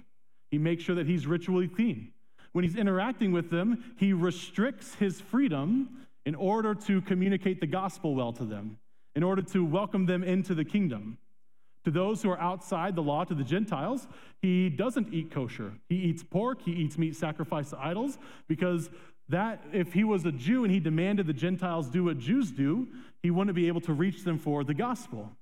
He 0.50 0.56
makes 0.56 0.82
sure 0.82 0.96
that 0.96 1.06
he's 1.06 1.26
ritually 1.26 1.68
clean. 1.68 2.12
When 2.52 2.64
he's 2.64 2.76
interacting 2.76 3.32
with 3.32 3.50
them, 3.50 3.94
he 3.96 4.12
restricts 4.12 4.94
his 4.94 5.20
freedom 5.20 6.06
in 6.24 6.34
order 6.34 6.74
to 6.74 7.00
communicate 7.02 7.60
the 7.60 7.66
gospel 7.66 8.14
well 8.14 8.32
to 8.34 8.44
them, 8.44 8.78
in 9.14 9.22
order 9.22 9.42
to 9.42 9.64
welcome 9.64 10.06
them 10.06 10.22
into 10.22 10.54
the 10.54 10.64
kingdom. 10.64 11.18
To 11.84 11.90
those 11.90 12.22
who 12.22 12.30
are 12.30 12.38
outside 12.38 12.94
the 12.94 13.02
law, 13.02 13.24
to 13.24 13.34
the 13.34 13.42
Gentiles, 13.42 14.06
he 14.40 14.68
doesn't 14.68 15.12
eat 15.12 15.32
kosher. 15.32 15.72
He 15.88 15.96
eats 15.96 16.22
pork, 16.22 16.62
he 16.62 16.72
eats 16.72 16.96
meat 16.96 17.16
sacrificed 17.16 17.70
to 17.70 17.80
idols, 17.80 18.18
because 18.46 18.88
that 19.28 19.64
if 19.72 19.92
he 19.92 20.04
was 20.04 20.24
a 20.24 20.32
Jew 20.32 20.64
and 20.64 20.72
he 20.72 20.78
demanded 20.78 21.26
the 21.26 21.32
Gentiles 21.32 21.88
do 21.88 22.04
what 22.04 22.18
Jews 22.18 22.50
do, 22.52 22.86
he 23.22 23.30
wouldn't 23.30 23.56
be 23.56 23.66
able 23.66 23.80
to 23.82 23.92
reach 23.92 24.24
them 24.24 24.38
for 24.38 24.62
the 24.62 24.74
gospel. 24.74 25.32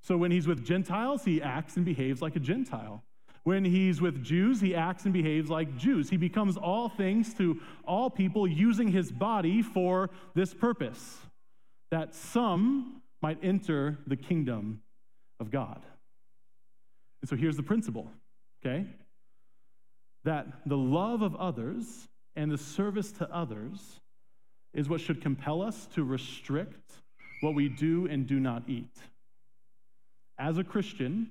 So 0.00 0.16
when 0.16 0.30
he's 0.30 0.46
with 0.46 0.64
Gentiles, 0.64 1.24
he 1.24 1.42
acts 1.42 1.76
and 1.76 1.84
behaves 1.84 2.22
like 2.22 2.36
a 2.36 2.40
Gentile. 2.40 3.02
When 3.46 3.64
he's 3.64 4.00
with 4.00 4.24
Jews, 4.24 4.60
he 4.60 4.74
acts 4.74 5.04
and 5.04 5.12
behaves 5.12 5.48
like 5.48 5.76
Jews. 5.76 6.10
He 6.10 6.16
becomes 6.16 6.56
all 6.56 6.88
things 6.88 7.32
to 7.34 7.60
all 7.86 8.10
people 8.10 8.44
using 8.44 8.88
his 8.88 9.12
body 9.12 9.62
for 9.62 10.10
this 10.34 10.52
purpose 10.52 11.18
that 11.92 12.12
some 12.12 13.02
might 13.22 13.38
enter 13.44 13.98
the 14.04 14.16
kingdom 14.16 14.82
of 15.38 15.52
God. 15.52 15.80
And 17.22 17.30
so 17.30 17.36
here's 17.36 17.56
the 17.56 17.62
principle, 17.62 18.10
okay? 18.66 18.84
That 20.24 20.48
the 20.66 20.76
love 20.76 21.22
of 21.22 21.36
others 21.36 22.08
and 22.34 22.50
the 22.50 22.58
service 22.58 23.12
to 23.12 23.32
others 23.32 24.00
is 24.74 24.88
what 24.88 25.00
should 25.00 25.22
compel 25.22 25.62
us 25.62 25.86
to 25.94 26.02
restrict 26.02 26.94
what 27.42 27.54
we 27.54 27.68
do 27.68 28.08
and 28.08 28.26
do 28.26 28.40
not 28.40 28.64
eat. 28.66 28.96
As 30.36 30.58
a 30.58 30.64
Christian, 30.64 31.30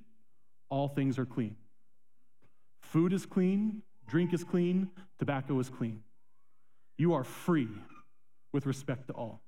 all 0.70 0.88
things 0.88 1.18
are 1.18 1.26
clean. 1.26 1.56
Food 2.92 3.12
is 3.12 3.26
clean, 3.26 3.82
drink 4.06 4.32
is 4.32 4.44
clean, 4.44 4.88
tobacco 5.18 5.58
is 5.58 5.68
clean. 5.68 6.02
You 6.98 7.14
are 7.14 7.24
free 7.24 7.68
with 8.52 8.64
respect 8.64 9.08
to 9.08 9.12
all. 9.12 9.40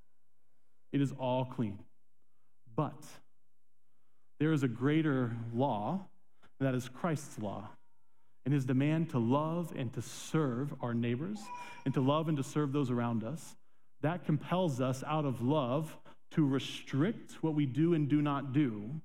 It 0.93 1.01
is 1.01 1.13
all 1.19 1.45
clean. 1.45 1.79
But 2.75 3.05
there 4.41 4.53
is 4.53 4.63
a 4.63 4.69
greater 4.69 5.37
law, 5.55 6.01
that 6.61 6.75
is 6.75 6.89
Christ's 6.89 7.39
law, 7.39 7.69
and 8.45 8.53
his 8.53 8.65
demand 8.65 9.11
to 9.11 9.19
love 9.19 9.73
and 9.77 9.93
to 9.93 10.03
serve 10.03 10.75
our 10.81 10.93
neighbors, 10.93 11.39
and 11.85 11.95
to 11.95 12.01
love 12.01 12.29
and 12.29 12.37
to 12.37 12.43
serve 12.43 12.73
those 12.73 12.91
around 12.91 13.23
us. 13.23 13.57
That 14.01 14.25
compels 14.25 14.81
us 14.81 15.05
out 15.07 15.25
of 15.25 15.43
love 15.43 15.97
to 16.33 16.45
restrict 16.45 17.33
what 17.41 17.55
we 17.55 17.67
do 17.67 17.95
and 17.95 18.09
do 18.09 18.21
not 18.21 18.53
do 18.53 19.01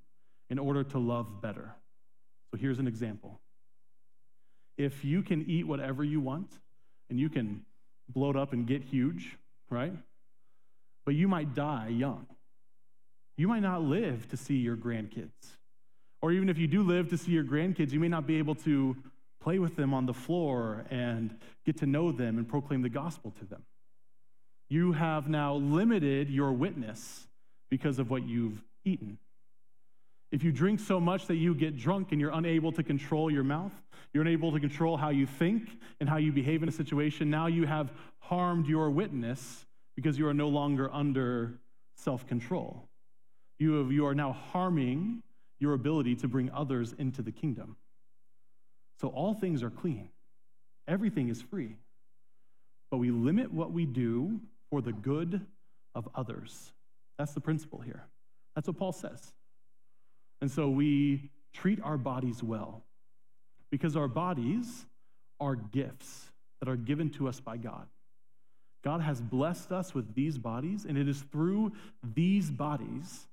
in 0.50 0.58
order 0.60 0.84
to 0.84 1.00
love 1.00 1.42
better. 1.42 1.76
So 2.52 2.58
here's 2.58 2.80
an 2.80 2.88
example. 2.88 3.40
If 4.78 5.06
you 5.06 5.22
can 5.22 5.50
eat 5.50 5.68
whatever 5.68 6.04
you 6.04 6.20
want 6.20 6.52
and 7.10 7.20
you 7.20 7.30
can 7.30 7.64
bloat 8.10 8.36
up 8.36 8.54
and 8.54 8.66
get 8.68 8.84
huge, 8.84 9.38
right? 9.70 9.94
But 11.06 11.16
you 11.16 11.28
might 11.28 11.54
die 11.54 11.90
young. 11.90 12.26
You 13.38 13.48
might 13.48 13.62
not 13.62 13.82
live 13.82 14.30
to 14.30 14.38
see 14.38 14.56
your 14.56 14.78
grandkids. 14.78 15.32
Or 16.22 16.32
even 16.32 16.50
if 16.50 16.58
you 16.58 16.68
do 16.68 16.84
live 16.84 17.10
to 17.10 17.18
see 17.18 17.32
your 17.32 17.44
grandkids, 17.44 17.92
you 17.92 18.00
may 18.00 18.08
not 18.08 18.26
be 18.26 18.38
able 18.38 18.56
to 18.56 18.96
play 19.42 19.60
with 19.60 19.76
them 19.76 19.94
on 19.94 20.06
the 20.06 20.14
floor 20.14 20.86
and 20.90 21.38
get 21.66 21.78
to 21.80 21.86
know 21.86 22.12
them 22.12 22.38
and 22.38 22.48
proclaim 22.48 22.82
the 22.82 22.90
gospel 22.90 23.32
to 23.40 23.46
them. 23.46 23.64
You 24.70 24.94
have 24.94 25.28
now 25.28 25.56
limited 25.56 26.30
your 26.30 26.54
witness 26.54 27.28
because 27.70 28.00
of 28.00 28.10
what 28.10 28.24
you've 28.24 28.64
eaten. 28.86 29.18
If 30.34 30.44
you 30.44 30.52
drink 30.52 30.80
so 30.80 31.00
much 31.00 31.28
that 31.28 31.36
you 31.36 31.54
get 31.54 31.78
drunk 31.78 32.12
and 32.12 32.20
you're 32.20 32.32
unable 32.32 32.72
to 32.72 32.82
control 32.82 33.30
your 33.30 33.44
mouth, 33.44 33.72
you're 34.14 34.24
unable 34.24 34.52
to 34.52 34.60
control 34.60 34.98
how 34.98 35.10
you 35.10 35.28
think 35.28 35.70
and 36.00 36.10
how 36.10 36.18
you 36.18 36.32
behave 36.32 36.64
in 36.64 36.70
a 36.70 36.72
situation, 36.72 37.30
now 37.30 37.46
you 37.46 37.68
have 37.68 37.94
harmed 38.18 38.66
your 38.66 38.90
witness 38.90 39.68
because 39.96 40.18
you 40.18 40.28
are 40.28 40.34
no 40.34 40.48
longer 40.48 40.90
under 40.92 41.60
self 41.98 42.26
control. 42.26 42.90
You, 43.60 43.88
you 43.92 44.08
are 44.08 44.16
now 44.16 44.32
harming 44.32 45.22
your 45.60 45.74
ability 45.74 46.16
to 46.16 46.28
bring 46.28 46.50
others 46.50 46.96
into 46.98 47.22
the 47.22 47.32
kingdom. 47.32 47.76
So 49.00 49.10
all 49.10 49.36
things 49.36 49.62
are 49.62 49.70
clean, 49.70 50.10
everything 50.88 51.30
is 51.30 51.44
free. 51.44 51.76
But 52.90 52.98
we 52.98 53.12
limit 53.12 53.54
what 53.54 53.72
we 53.72 53.86
do 53.86 54.40
for 54.72 54.82
the 54.82 54.94
good 54.94 55.46
of 55.94 56.10
others. 56.16 56.74
That's 57.20 57.34
the 57.34 57.40
principle 57.40 57.82
here. 57.82 58.08
That's 58.56 58.68
what 58.68 58.78
Paul 58.78 58.94
says. 58.94 59.32
And 60.44 60.52
so 60.52 60.68
we 60.68 61.30
treat 61.54 61.82
our 61.82 61.98
bodies 61.98 62.44
well 62.44 62.84
because 63.72 63.96
our 63.96 64.10
bodies 64.10 64.86
are 65.40 65.56
gifts 65.56 66.26
that 66.60 66.68
are 66.68 66.76
given 66.76 67.10
to 67.12 67.30
us 67.30 67.40
by 67.40 67.56
God. 67.56 67.88
God 68.84 69.00
has 69.00 69.22
blessed 69.22 69.72
us 69.72 69.96
with 69.96 70.14
these 70.14 70.38
bodies, 70.38 70.84
and 70.84 70.98
it 70.98 71.08
is 71.08 71.24
through 71.32 71.72
these 72.14 72.52
bodies 72.52 73.26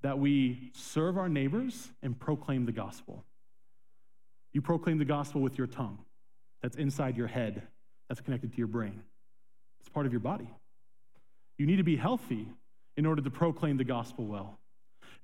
that 0.00 0.18
we 0.18 0.70
serve 0.72 1.18
our 1.18 1.28
neighbors 1.28 1.90
and 2.02 2.18
proclaim 2.18 2.64
the 2.64 2.72
gospel. 2.72 3.22
You 4.54 4.62
proclaim 4.62 4.96
the 4.96 5.04
gospel 5.04 5.42
with 5.42 5.58
your 5.58 5.66
tongue, 5.66 5.98
that's 6.62 6.78
inside 6.78 7.18
your 7.18 7.26
head, 7.26 7.64
that's 8.08 8.22
connected 8.22 8.52
to 8.52 8.56
your 8.56 8.66
brain. 8.66 9.02
It's 9.80 9.90
part 9.90 10.06
of 10.06 10.12
your 10.12 10.20
body. 10.20 10.48
You 11.58 11.66
need 11.66 11.76
to 11.76 11.84
be 11.84 11.96
healthy 11.96 12.48
in 12.96 13.04
order 13.04 13.20
to 13.20 13.30
proclaim 13.30 13.76
the 13.76 13.84
gospel 13.84 14.24
well 14.24 14.58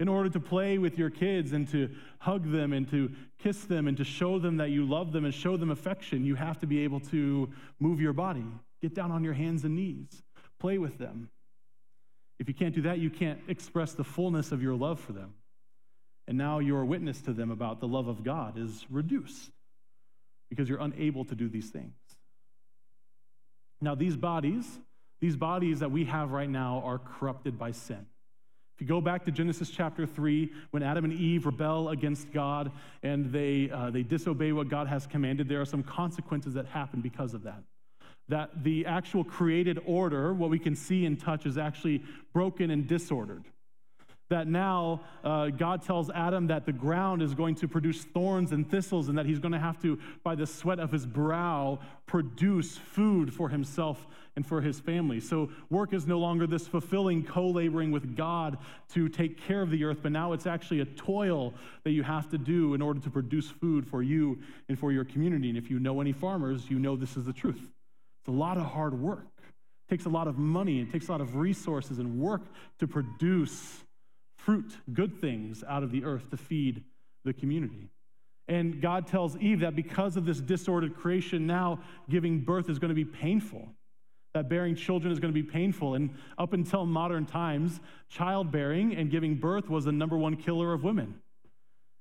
in 0.03 0.09
order 0.09 0.29
to 0.29 0.41
play 0.41 0.79
with 0.79 0.99
your 0.99 1.11
kids 1.11 1.53
and 1.53 1.69
to 1.69 1.89
hug 2.19 2.51
them 2.51 2.73
and 2.73 2.91
to 2.91 3.09
kiss 3.39 3.63
them 3.67 3.87
and 3.87 3.97
to 3.97 4.03
show 4.03 4.37
them 4.37 4.57
that 4.57 4.71
you 4.71 4.85
love 4.85 5.13
them 5.13 5.25
and 5.25 5.33
show 5.33 5.57
them 5.57 5.71
affection, 5.71 6.25
you 6.25 6.35
have 6.35 6.59
to 6.59 6.67
be 6.67 6.83
able 6.83 6.99
to 6.99 7.49
move 7.79 8.01
your 8.01 8.13
body, 8.13 8.45
get 8.81 8.97
down 8.97 9.13
on 9.13 9.23
your 9.23 9.33
hands 9.33 9.63
and 9.63 9.77
knees, 9.77 10.25
play 10.59 10.77
with 10.77 10.99
them. 10.99 11.31
If 12.41 12.49
you 12.49 12.55
can't 12.55 12.75
do 12.75 12.83
that, 12.83 12.99
you 12.99 13.11
can't 13.11 13.39
express 13.47 13.93
the 13.93 14.03
fullness 14.03 14.51
of 14.51 14.61
your 14.61 14.75
love 14.75 14.99
for 14.99 15.13
them. 15.13 15.35
And 16.27 16.37
now 16.37 16.59
your 16.59 16.85
witness 16.85 17.21
to 17.23 17.33
them 17.33 17.53
about 17.53 17.79
the 17.79 17.87
love 17.87 18.09
of 18.09 18.25
God 18.25 18.59
is 18.59 18.85
reduced 18.91 19.53
because 20.51 20.69
you're 20.69 20.81
unable 20.81 21.25
to 21.27 21.37
do 21.37 21.49
these 21.49 21.71
things. 21.71 21.95
Now, 23.81 23.95
these 23.95 24.17
bodies, 24.17 24.67
these 25.21 25.37
bodies 25.37 25.79
that 25.79 25.93
we 25.93 26.07
have 26.07 26.33
right 26.33 26.51
now 26.51 26.83
are 26.85 26.99
corrupted 26.99 27.57
by 27.57 27.71
sin. 27.71 28.05
You 28.83 28.89
go 28.89 29.01
back 29.01 29.25
to 29.27 29.31
Genesis 29.31 29.71
chapter 29.71 30.07
3, 30.07 30.53
when 30.73 30.83
Adam 30.83 31.05
and 31.05 31.13
Eve 31.13 31.47
rebel 31.47 31.91
against 31.91 32.33
God 32.33 32.73
and 33.05 33.31
they, 33.31 33.71
uh, 33.71 33.91
they 33.91 34.03
disobey 34.03 34.51
what 34.51 34.69
God 34.69 34.89
has 34.89 35.07
commanded, 35.07 35.49
there 35.49 35.61
are 35.61 35.65
some 35.65 35.85
consequences 35.85 36.55
that 36.55 36.67
happen 36.67 37.01
because 37.01 37.33
of 37.33 37.45
that. 37.45 37.63
That 38.29 38.65
the 38.65 38.85
actual 38.87 39.23
created 39.23 39.79
order, 39.87 40.35
what 40.35 40.51
we 40.51 40.59
can 40.59 40.75
see 40.75 41.07
and 41.07 41.17
touch, 41.17 41.47
is 41.47 41.59
actually 41.59 42.03
broken 42.33 42.73
and 42.73 42.89
disordered 42.89 43.45
that 44.29 44.47
now 44.47 45.01
uh, 45.25 45.49
God 45.49 45.83
tells 45.83 46.11
Adam 46.11 46.47
that 46.47 46.65
the 46.65 46.73
ground 46.73 47.23
is 47.23 47.35
going 47.35 47.55
to 47.57 47.69
produce 47.69 48.05
thorns 48.05 48.53
and 48.53 48.69
thistles, 48.71 49.09
and 49.09 49.19
that 49.19 49.27
he's 49.27 49.39
going 49.39 49.53
to 49.53 49.59
have 49.59 49.81
to, 49.83 49.99
by 50.25 50.35
the 50.35 50.47
sweat 50.47 50.79
of 50.79 50.91
his 50.91 51.05
brow, 51.05 51.79
produce 52.07 52.79
food 52.79 53.33
for 53.33 53.49
himself 53.49 54.07
and 54.35 54.47
for 54.47 54.61
his 54.61 54.81
family. 54.81 55.21
So 55.21 55.51
work 55.71 55.93
is 55.93 56.07
no 56.07 56.19
longer 56.19 56.47
this 56.47 56.67
fulfilling 56.67 57.25
co 57.25 57.49
laboring 57.49 57.91
with 57.91 58.17
God 58.17 58.59
to 58.95 59.09
take 59.09 59.41
care 59.47 59.63
of 59.63 59.71
the 59.71 59.85
earth, 59.85 59.99
but 60.03 60.13
now 60.13 60.33
it's 60.33 60.47
actually 60.47 60.81
a 60.81 60.87
toil 60.87 61.55
that 61.85 61.91
you 61.91 62.03
have 62.03 62.31
to 62.31 62.39
do 62.39 62.75
in 62.75 62.83
order 62.83 63.01
to 63.01 63.11
produce 63.11 63.49
food 63.49 63.87
for 63.87 64.03
you 64.03 64.39
and 64.69 64.79
for 64.79 64.93
your 64.93 65.05
community. 65.05 65.49
And 65.49 65.59
if 65.59 65.71
you 65.71 65.79
know 65.79 66.01
any 66.01 66.13
farmers, 66.13 66.71
you 66.71 66.79
know 66.79 66.97
this 66.97 67.17
is 67.17 67.25
the 67.25 67.33
truth. 67.33 67.71
It's 68.21 68.29
a 68.29 68.33
lot 68.33 68.57
of 68.57 68.65
hard 68.65 68.99
work. 68.99 69.27
It 69.39 69.91
takes 69.91 70.07
a 70.07 70.11
lot 70.11 70.29
of 70.29 70.39
money, 70.39 70.81
it 70.81 70.91
takes 70.91 71.09
a 71.09 71.13
lot 71.13 71.21
of 71.21 71.37
resources 71.37 71.99
and 71.99 72.19
work 72.19 72.43
to 72.79 72.87
produce 72.87 73.85
fruit, 74.45 74.77
good 74.93 75.21
things 75.21 75.65
out 75.69 75.83
of 75.83 75.91
the 75.91 76.05
earth 76.05 76.31
to 76.31 76.37
feed 76.37 76.85
the 77.25 77.33
community. 77.33 77.89
And 78.49 78.81
God 78.81 79.07
tells 79.07 79.37
Eve 79.37 79.61
that 79.61 79.77
because 79.77 80.17
of 80.17 80.25
this 80.25 80.41
disordered 80.41 80.97
creation, 80.97 81.47
now 81.47 81.81
giving 82.09 82.41
birth 82.41 82.69
is 82.69 82.79
going 82.79 82.89
to 82.91 82.95
be 82.95 83.05
painful. 83.05 83.69
That 84.35 84.49
bearing 84.49 84.75
children 84.75 85.13
is 85.13 85.21
going 85.21 85.33
to 85.33 85.43
be 85.43 85.49
painful. 85.49 85.95
And 85.95 86.11
up 86.39 86.53
until 86.53 86.87
modern 86.87 87.27
times, 87.27 87.81
childbearing 88.09 88.97
and 88.97 89.11
giving 89.11 89.37
birth 89.37 89.69
was 89.69 89.85
the 89.85 89.93
number 89.93 90.17
one 90.17 90.37
killer 90.37 90.73
of 90.73 90.83
women. 90.83 91.21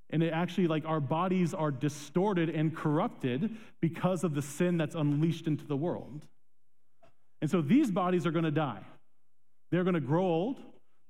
And 0.09 0.23
it 0.23 0.33
actually, 0.33 0.67
like, 0.67 0.85
our 0.85 0.99
bodies 0.99 1.53
are 1.53 1.71
distorted 1.71 2.49
and 2.49 2.75
corrupted 2.75 3.55
because 3.79 4.23
of 4.23 4.33
the 4.33 4.41
sin 4.41 4.77
that's 4.77 4.95
unleashed 4.95 5.47
into 5.47 5.65
the 5.65 5.77
world. 5.77 6.25
And 7.41 7.49
so 7.49 7.61
these 7.61 7.91
bodies 7.91 8.25
are 8.25 8.31
going 8.31 8.45
to 8.45 8.51
die. 8.51 8.81
They're 9.71 9.83
going 9.83 9.93
to 9.93 10.01
grow 10.01 10.25
old, 10.25 10.57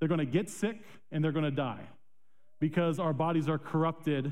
they're 0.02 0.10
going 0.10 0.18
to 0.20 0.26
get 0.26 0.50
sick 0.50 0.82
and 1.12 1.24
they're 1.24 1.32
going 1.32 1.46
to 1.46 1.52
die 1.52 1.88
because 2.60 3.00
our 3.00 3.14
bodies 3.14 3.48
are 3.48 3.60
corrupted 3.60 4.32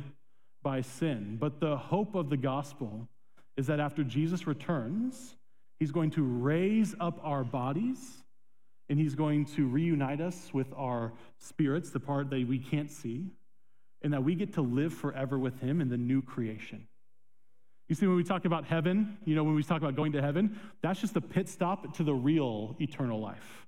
by 0.63 0.81
sin. 0.81 1.37
But 1.39 1.59
the 1.59 1.77
hope 1.77 2.15
of 2.15 2.29
the 2.29 2.37
gospel 2.37 3.07
is 3.55 3.67
that 3.67 3.79
after 3.79 4.03
Jesus 4.03 4.47
returns, 4.47 5.35
he's 5.79 5.91
going 5.91 6.09
to 6.11 6.23
raise 6.23 6.95
up 6.99 7.21
our 7.23 7.43
bodies 7.43 7.99
and 8.89 8.97
he's 8.97 9.13
going 9.13 9.45
to 9.45 9.67
reunite 9.67 10.19
us 10.19 10.49
with 10.51 10.73
our 10.75 11.13
spirits, 11.37 11.91
the 11.91 11.99
part 11.99 12.31
that 12.31 12.47
we 12.47 12.57
can't 12.57 12.89
see, 12.89 13.27
and 14.01 14.11
that 14.11 14.23
we 14.23 14.33
get 14.33 14.53
to 14.55 14.61
live 14.61 14.91
forever 14.91 15.37
with 15.37 15.59
him 15.59 15.81
in 15.81 15.89
the 15.89 15.97
new 15.97 16.23
creation. 16.23 16.87
You 17.87 17.95
see, 17.95 18.07
when 18.07 18.15
we 18.15 18.23
talk 18.23 18.45
about 18.45 18.65
heaven, 18.65 19.17
you 19.25 19.35
know, 19.35 19.43
when 19.43 19.53
we 19.53 19.61
talk 19.61 19.77
about 19.77 19.95
going 19.95 20.13
to 20.13 20.21
heaven, 20.21 20.59
that's 20.81 20.99
just 20.99 21.15
a 21.15 21.21
pit 21.21 21.47
stop 21.47 21.95
to 21.97 22.03
the 22.03 22.13
real 22.13 22.75
eternal 22.79 23.19
life 23.19 23.67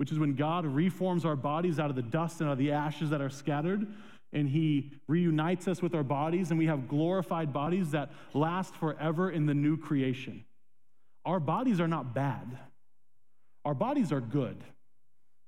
which 0.00 0.10
is 0.10 0.18
when 0.18 0.34
God 0.34 0.64
reforms 0.64 1.26
our 1.26 1.36
bodies 1.36 1.78
out 1.78 1.90
of 1.90 1.94
the 1.94 2.00
dust 2.00 2.40
and 2.40 2.48
out 2.48 2.52
of 2.54 2.58
the 2.58 2.72
ashes 2.72 3.10
that 3.10 3.20
are 3.20 3.28
scattered, 3.28 3.86
and 4.32 4.48
He 4.48 4.92
reunites 5.08 5.68
us 5.68 5.82
with 5.82 5.94
our 5.94 6.02
bodies, 6.02 6.48
and 6.48 6.58
we 6.58 6.64
have 6.64 6.88
glorified 6.88 7.52
bodies 7.52 7.90
that 7.90 8.10
last 8.32 8.74
forever 8.76 9.30
in 9.30 9.44
the 9.44 9.52
new 9.52 9.76
creation. 9.76 10.42
Our 11.26 11.38
bodies 11.38 11.80
are 11.80 11.86
not 11.86 12.14
bad, 12.14 12.46
our 13.66 13.74
bodies 13.74 14.10
are 14.10 14.22
good, 14.22 14.56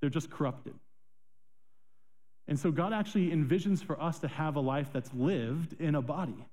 they're 0.02 0.10
just 0.10 0.28
corrupted. 0.28 0.74
And 2.46 2.58
so 2.58 2.70
God 2.70 2.92
actually 2.92 3.30
envisions 3.30 3.82
for 3.82 3.98
us 3.98 4.18
to 4.18 4.28
have 4.28 4.56
a 4.56 4.60
life 4.60 4.90
that's 4.92 5.14
lived 5.14 5.80
in 5.80 5.94
a 5.94 6.02
body. 6.02 6.44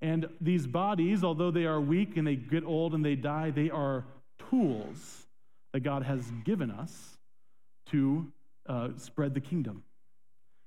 And 0.00 0.28
these 0.40 0.68
bodies, 0.68 1.24
although 1.24 1.50
they 1.50 1.64
are 1.64 1.80
weak 1.80 2.16
and 2.16 2.24
they 2.24 2.36
get 2.36 2.62
old 2.62 2.94
and 2.94 3.04
they 3.04 3.16
die, 3.16 3.50
they 3.50 3.70
are 3.70 4.04
tools 4.50 5.25
that 5.76 5.82
God 5.82 6.04
has 6.04 6.32
given 6.42 6.70
us 6.70 7.18
to 7.90 8.32
uh, 8.66 8.88
spread 8.96 9.34
the 9.34 9.42
kingdom 9.42 9.82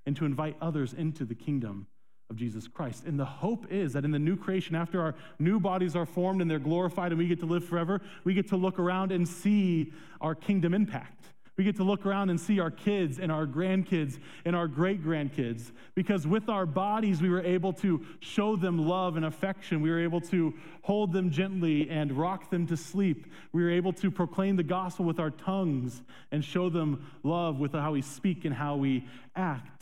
and 0.05 0.15
to 0.15 0.23
invite 0.23 0.55
others 0.61 0.93
into 0.93 1.25
the 1.25 1.33
kingdom 1.33 1.87
of 2.29 2.35
Jesus 2.35 2.67
Christ. 2.67 3.05
And 3.05 3.19
the 3.19 3.25
hope 3.25 3.65
is 3.71 3.93
that 3.93 4.05
in 4.05 4.11
the 4.11 4.19
new 4.19 4.37
creation, 4.37 4.75
after 4.75 5.01
our 5.01 5.15
new 5.39 5.59
bodies 5.59 5.95
are 5.95 6.05
formed 6.05 6.43
and 6.43 6.51
they're 6.51 6.59
glorified 6.59 7.11
and 7.11 7.17
we 7.17 7.27
get 7.27 7.39
to 7.39 7.47
live 7.47 7.65
forever, 7.65 8.01
we 8.23 8.35
get 8.35 8.49
to 8.49 8.55
look 8.55 8.77
around 8.77 9.11
and 9.11 9.27
see 9.27 9.91
our 10.21 10.35
kingdom 10.35 10.75
impact. 10.75 11.25
We 11.59 11.65
get 11.65 11.75
to 11.75 11.83
look 11.83 12.05
around 12.05 12.29
and 12.29 12.39
see 12.39 12.61
our 12.61 12.71
kids 12.71 13.19
and 13.19 13.29
our 13.29 13.45
grandkids 13.45 14.17
and 14.45 14.55
our 14.55 14.65
great 14.65 15.03
grandkids 15.03 15.73
because 15.93 16.25
with 16.25 16.47
our 16.47 16.65
bodies, 16.65 17.21
we 17.21 17.27
were 17.27 17.43
able 17.43 17.73
to 17.73 18.05
show 18.21 18.55
them 18.55 18.87
love 18.87 19.17
and 19.17 19.25
affection. 19.25 19.81
We 19.81 19.89
were 19.89 19.99
able 19.99 20.21
to 20.21 20.53
hold 20.83 21.11
them 21.11 21.29
gently 21.29 21.89
and 21.89 22.13
rock 22.13 22.49
them 22.49 22.65
to 22.67 22.77
sleep. 22.77 23.27
We 23.51 23.61
were 23.61 23.71
able 23.71 23.91
to 23.91 24.09
proclaim 24.09 24.55
the 24.55 24.63
gospel 24.63 25.03
with 25.03 25.19
our 25.19 25.31
tongues 25.31 26.01
and 26.31 26.45
show 26.45 26.69
them 26.69 27.11
love 27.23 27.59
with 27.59 27.73
how 27.73 27.91
we 27.91 28.03
speak 28.03 28.45
and 28.45 28.55
how 28.55 28.77
we 28.77 29.05
act. 29.35 29.78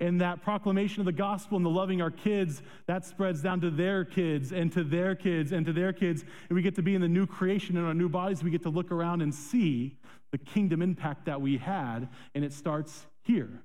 And 0.00 0.20
that 0.22 0.42
proclamation 0.42 1.00
of 1.00 1.06
the 1.06 1.12
gospel 1.12 1.56
and 1.58 1.64
the 1.64 1.70
loving 1.70 2.00
our 2.00 2.10
kids, 2.10 2.62
that 2.86 3.04
spreads 3.04 3.42
down 3.42 3.60
to 3.60 3.70
their 3.70 4.04
kids 4.04 4.50
and 4.50 4.72
to 4.72 4.82
their 4.82 5.14
kids 5.14 5.52
and 5.52 5.66
to 5.66 5.74
their 5.74 5.92
kids. 5.92 6.24
And 6.48 6.56
we 6.56 6.62
get 6.62 6.74
to 6.76 6.82
be 6.82 6.94
in 6.94 7.02
the 7.02 7.08
new 7.08 7.26
creation 7.26 7.76
in 7.76 7.84
our 7.84 7.92
new 7.92 8.08
bodies. 8.08 8.42
We 8.42 8.50
get 8.50 8.62
to 8.62 8.70
look 8.70 8.90
around 8.90 9.20
and 9.20 9.34
see 9.34 9.98
the 10.30 10.38
kingdom 10.38 10.80
impact 10.80 11.26
that 11.26 11.42
we 11.42 11.58
had. 11.58 12.08
And 12.34 12.44
it 12.44 12.54
starts 12.54 13.06
here 13.22 13.62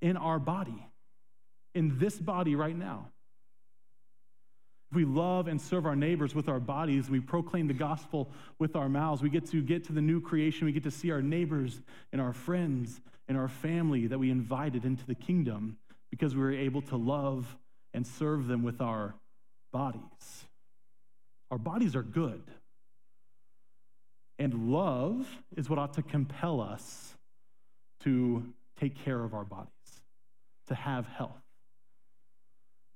in 0.00 0.16
our 0.16 0.38
body, 0.38 0.86
in 1.74 1.98
this 1.98 2.16
body 2.16 2.54
right 2.54 2.76
now. 2.76 3.08
We 4.94 5.04
love 5.04 5.48
and 5.48 5.60
serve 5.60 5.86
our 5.86 5.96
neighbors 5.96 6.34
with 6.34 6.48
our 6.48 6.60
bodies, 6.60 7.10
we 7.10 7.20
proclaim 7.20 7.66
the 7.66 7.74
gospel 7.74 8.30
with 8.58 8.76
our 8.76 8.88
mouths, 8.88 9.22
we 9.22 9.30
get 9.30 9.46
to 9.50 9.62
get 9.62 9.84
to 9.84 9.92
the 9.92 10.00
new 10.00 10.20
creation. 10.20 10.66
We 10.66 10.72
get 10.72 10.84
to 10.84 10.90
see 10.90 11.10
our 11.10 11.22
neighbors 11.22 11.80
and 12.12 12.20
our 12.20 12.32
friends 12.32 13.00
and 13.28 13.36
our 13.36 13.48
family 13.48 14.06
that 14.06 14.18
we 14.18 14.30
invited 14.30 14.84
into 14.84 15.06
the 15.06 15.14
kingdom 15.14 15.78
because 16.10 16.34
we 16.34 16.42
were 16.42 16.52
able 16.52 16.82
to 16.82 16.96
love 16.96 17.56
and 17.92 18.06
serve 18.06 18.46
them 18.46 18.62
with 18.62 18.80
our 18.80 19.14
bodies. 19.72 20.44
Our 21.50 21.58
bodies 21.58 21.96
are 21.96 22.02
good. 22.02 22.42
And 24.38 24.72
love 24.72 25.26
is 25.56 25.70
what 25.70 25.78
ought 25.78 25.94
to 25.94 26.02
compel 26.02 26.60
us 26.60 27.14
to 28.00 28.52
take 28.78 29.04
care 29.04 29.22
of 29.22 29.32
our 29.32 29.44
bodies, 29.44 29.70
to 30.68 30.74
have 30.74 31.06
health. 31.06 31.40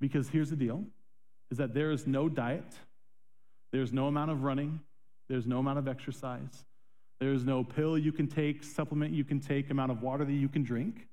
Because 0.01 0.29
here's 0.29 0.51
the 0.51 0.57
deal 0.57 0.85
is 1.51 1.59
that 1.59 1.75
there 1.75 1.91
is 1.91 2.07
no 2.07 2.29
diet, 2.29 2.75
there's 3.73 3.93
no 3.93 4.07
amount 4.07 4.31
of 4.31 4.43
running, 4.43 4.81
there's 5.29 5.47
no 5.47 5.59
amount 5.59 5.79
of 5.79 5.89
exercise, 5.89 6.65
there's 7.21 7.45
no 7.45 7.65
pill 7.65 7.99
you 7.99 8.13
can 8.13 8.27
take, 8.27 8.63
supplement 8.63 9.13
you 9.13 9.25
can 9.25 9.41
take, 9.41 9.71
amount 9.71 9.91
of 9.91 10.03
water 10.03 10.25
that 10.25 10.33
you 10.33 10.49
can 10.49 10.63
drink 10.63 11.07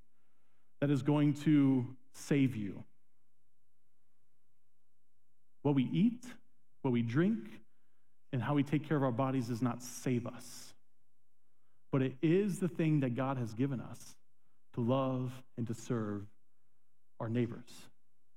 that 0.82 0.90
is 0.90 1.02
going 1.02 1.34
to 1.34 1.86
save 2.14 2.56
you. 2.56 2.84
What 5.64 5.74
we 5.74 5.90
eat, 5.92 6.24
what 6.82 6.92
we 6.92 7.02
drink, 7.02 7.40
and 8.32 8.42
how 8.42 8.54
we 8.54 8.64
take 8.64 8.88
care 8.88 8.98
of 8.98 9.04
our 9.04 9.12
bodies 9.12 9.48
does 9.48 9.62
not 9.62 9.82
save 9.82 10.28
us. 10.28 10.74
But 11.92 12.02
it 12.02 12.16
is 12.22 12.60
the 12.60 12.68
thing 12.68 13.00
that 13.00 13.16
God 13.16 13.38
has 13.38 13.54
given 13.54 13.80
us 13.80 14.16
to 14.74 14.82
love 14.82 15.32
and 15.58 15.66
to 15.68 15.74
serve 15.74 16.24
our 17.20 17.30
neighbors 17.30 17.72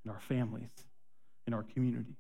and 0.04 0.12
our 0.12 0.20
families 0.20 0.70
and 1.48 1.54
our 1.54 1.62
community. 1.62 2.14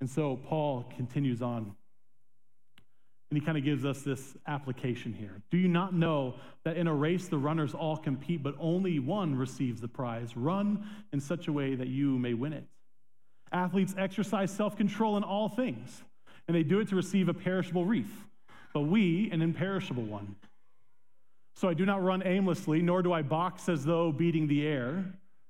And 0.00 0.08
so 0.08 0.36
Paul 0.36 0.86
continues 0.96 1.42
on 1.42 1.74
and 3.30 3.38
he 3.38 3.44
kind 3.44 3.58
of 3.58 3.64
gives 3.64 3.84
us 3.84 4.02
this 4.02 4.36
application 4.46 5.12
here. 5.12 5.42
Do 5.50 5.58
you 5.58 5.66
not 5.66 5.92
know 5.92 6.36
that 6.62 6.76
in 6.76 6.86
a 6.86 6.94
race 6.94 7.26
the 7.26 7.36
runners 7.36 7.74
all 7.74 7.96
compete, 7.96 8.44
but 8.44 8.54
only 8.60 9.00
one 9.00 9.34
receives 9.34 9.80
the 9.80 9.88
prize? 9.88 10.36
Run 10.36 10.86
in 11.12 11.18
such 11.20 11.48
a 11.48 11.52
way 11.52 11.74
that 11.74 11.88
you 11.88 12.16
may 12.16 12.32
win 12.32 12.52
it. 12.52 12.64
Athletes 13.50 13.92
exercise 13.98 14.52
self 14.52 14.76
control 14.76 15.16
in 15.16 15.24
all 15.24 15.48
things, 15.48 16.04
and 16.46 16.56
they 16.56 16.62
do 16.62 16.78
it 16.78 16.88
to 16.90 16.94
receive 16.96 17.28
a 17.28 17.34
perishable 17.34 17.84
wreath, 17.84 18.24
but 18.72 18.82
we 18.82 19.28
an 19.32 19.42
imperishable 19.42 20.04
one. 20.04 20.36
So 21.56 21.68
I 21.68 21.74
do 21.74 21.84
not 21.84 22.04
run 22.04 22.22
aimlessly, 22.24 22.82
nor 22.82 23.02
do 23.02 23.12
I 23.12 23.22
box 23.22 23.68
as 23.68 23.84
though 23.84 24.12
beating 24.12 24.46
the 24.46 24.64
air, 24.64 25.04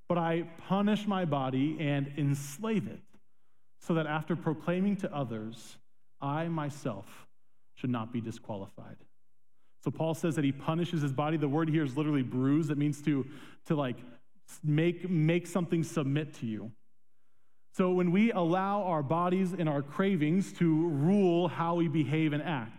but 0.09 0.19
I 0.19 0.45
punish 0.67 1.07
my 1.07 1.25
body 1.25 1.77
and 1.79 2.13
enslave 2.17 2.87
it, 2.87 3.01
so 3.81 3.95
that 3.95 4.07
after 4.07 4.35
proclaiming 4.35 4.97
to 4.97 5.15
others, 5.15 5.77
I 6.21 6.49
myself 6.49 7.07
should 7.75 7.91
not 7.91 8.13
be 8.13 8.21
disqualified. 8.21 8.97
So 9.85 9.91
Paul 9.91 10.15
says 10.15 10.35
that 10.35 10.45
he 10.45 10.53
punishes 10.53 11.03
his 11.03 11.13
body. 11.13 11.37
The 11.37 11.49
word 11.49 11.69
here 11.69 11.85
is 11.85 11.97
literally 11.97 12.23
bruise. 12.23 12.71
It 12.71 12.79
means 12.79 13.01
to, 13.03 13.25
to 13.67 13.77
like 13.77 13.97
make, 14.65 15.09
make 15.09 15.47
something 15.47 15.85
submit 15.85 16.35
to 16.35 16.47
you. 16.47 16.73
So 17.75 17.93
when 17.93 18.11
we 18.11 18.33
allow 18.33 18.83
our 18.83 19.03
bodies 19.03 19.53
and 19.53 19.69
our 19.69 19.83
cravings 19.83 20.53
to 20.55 20.89
rule 20.89 21.47
how 21.47 21.77
we 21.77 21.87
behave 21.87 22.33
and 22.33 22.43
act, 22.43 22.78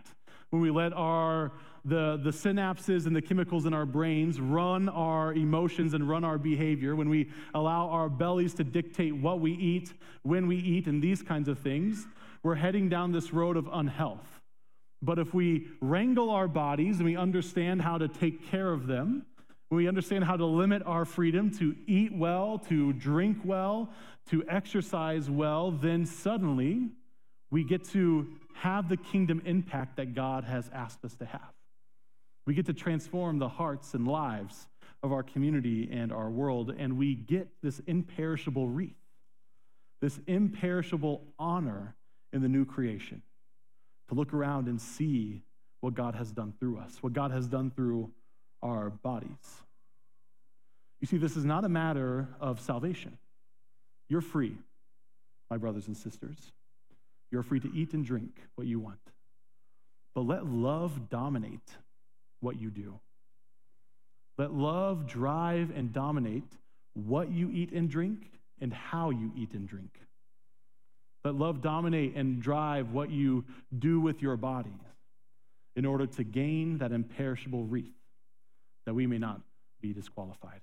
when 0.50 0.60
we 0.62 0.70
let 0.70 0.92
our 0.92 1.52
the, 1.84 2.20
the 2.22 2.30
synapses 2.30 3.06
and 3.06 3.16
the 3.16 3.22
chemicals 3.22 3.66
in 3.66 3.72
our 3.72 3.86
brains 3.86 4.40
run 4.40 4.88
our 4.88 5.32
emotions 5.32 5.94
and 5.94 6.08
run 6.08 6.24
our 6.24 6.38
behavior, 6.38 6.94
when 6.94 7.08
we 7.08 7.30
allow 7.54 7.88
our 7.88 8.08
bellies 8.08 8.54
to 8.54 8.64
dictate 8.64 9.16
what 9.16 9.40
we 9.40 9.52
eat, 9.52 9.94
when 10.22 10.46
we 10.46 10.56
eat, 10.56 10.86
and 10.86 11.02
these 11.02 11.22
kinds 11.22 11.48
of 11.48 11.58
things, 11.58 12.06
we're 12.42 12.54
heading 12.54 12.88
down 12.88 13.12
this 13.12 13.32
road 13.32 13.56
of 13.56 13.68
unhealth. 13.72 14.40
But 15.02 15.18
if 15.18 15.32
we 15.32 15.68
wrangle 15.80 16.30
our 16.30 16.48
bodies 16.48 16.96
and 16.96 17.06
we 17.06 17.16
understand 17.16 17.80
how 17.80 17.96
to 17.96 18.08
take 18.08 18.50
care 18.50 18.72
of 18.72 18.86
them, 18.86 19.24
when 19.68 19.78
we 19.78 19.88
understand 19.88 20.24
how 20.24 20.36
to 20.36 20.44
limit 20.44 20.82
our 20.84 21.04
freedom 21.04 21.50
to 21.58 21.74
eat 21.86 22.12
well, 22.12 22.58
to 22.68 22.92
drink 22.92 23.38
well, 23.44 23.90
to 24.28 24.44
exercise 24.48 25.30
well, 25.30 25.70
then 25.70 26.04
suddenly 26.04 26.90
we 27.50 27.64
get 27.64 27.84
to 27.90 28.28
have 28.54 28.88
the 28.88 28.96
kingdom 28.96 29.42
impact 29.44 29.96
that 29.96 30.14
God 30.14 30.44
has 30.44 30.70
asked 30.72 31.04
us 31.04 31.14
to 31.16 31.24
have. 31.24 31.52
We 32.46 32.54
get 32.54 32.66
to 32.66 32.72
transform 32.72 33.38
the 33.38 33.48
hearts 33.48 33.94
and 33.94 34.06
lives 34.06 34.68
of 35.02 35.12
our 35.12 35.22
community 35.22 35.88
and 35.90 36.12
our 36.12 36.30
world, 36.30 36.74
and 36.76 36.98
we 36.98 37.14
get 37.14 37.48
this 37.62 37.80
imperishable 37.86 38.68
wreath, 38.68 38.96
this 40.00 40.18
imperishable 40.26 41.22
honor 41.38 41.94
in 42.32 42.42
the 42.42 42.48
new 42.48 42.64
creation 42.64 43.22
to 44.08 44.14
look 44.14 44.34
around 44.34 44.68
and 44.68 44.80
see 44.80 45.42
what 45.80 45.94
God 45.94 46.14
has 46.14 46.30
done 46.30 46.52
through 46.58 46.78
us, 46.78 46.98
what 47.02 47.12
God 47.12 47.30
has 47.30 47.46
done 47.46 47.70
through 47.70 48.10
our 48.62 48.90
bodies. 48.90 49.62
You 51.00 51.06
see, 51.06 51.16
this 51.16 51.36
is 51.36 51.44
not 51.44 51.64
a 51.64 51.68
matter 51.68 52.28
of 52.40 52.60
salvation. 52.60 53.16
You're 54.08 54.20
free, 54.20 54.56
my 55.48 55.56
brothers 55.56 55.86
and 55.86 55.96
sisters. 55.96 56.52
You're 57.30 57.42
free 57.42 57.60
to 57.60 57.72
eat 57.74 57.92
and 57.92 58.04
drink 58.04 58.32
what 58.56 58.66
you 58.66 58.80
want. 58.80 58.98
But 60.14 60.22
let 60.22 60.46
love 60.46 61.08
dominate 61.08 61.76
what 62.40 62.60
you 62.60 62.70
do. 62.70 62.98
Let 64.36 64.52
love 64.52 65.06
drive 65.06 65.70
and 65.74 65.92
dominate 65.92 66.56
what 66.94 67.30
you 67.30 67.50
eat 67.50 67.72
and 67.72 67.88
drink 67.88 68.20
and 68.60 68.72
how 68.72 69.10
you 69.10 69.32
eat 69.36 69.52
and 69.52 69.68
drink. 69.68 69.90
Let 71.24 71.34
love 71.34 71.60
dominate 71.60 72.16
and 72.16 72.40
drive 72.40 72.92
what 72.92 73.10
you 73.10 73.44
do 73.78 74.00
with 74.00 74.22
your 74.22 74.36
body 74.36 74.72
in 75.76 75.84
order 75.84 76.06
to 76.06 76.24
gain 76.24 76.78
that 76.78 76.92
imperishable 76.92 77.64
wreath 77.64 77.92
that 78.86 78.94
we 78.94 79.06
may 79.06 79.18
not 79.18 79.40
be 79.80 79.92
disqualified. 79.92 80.60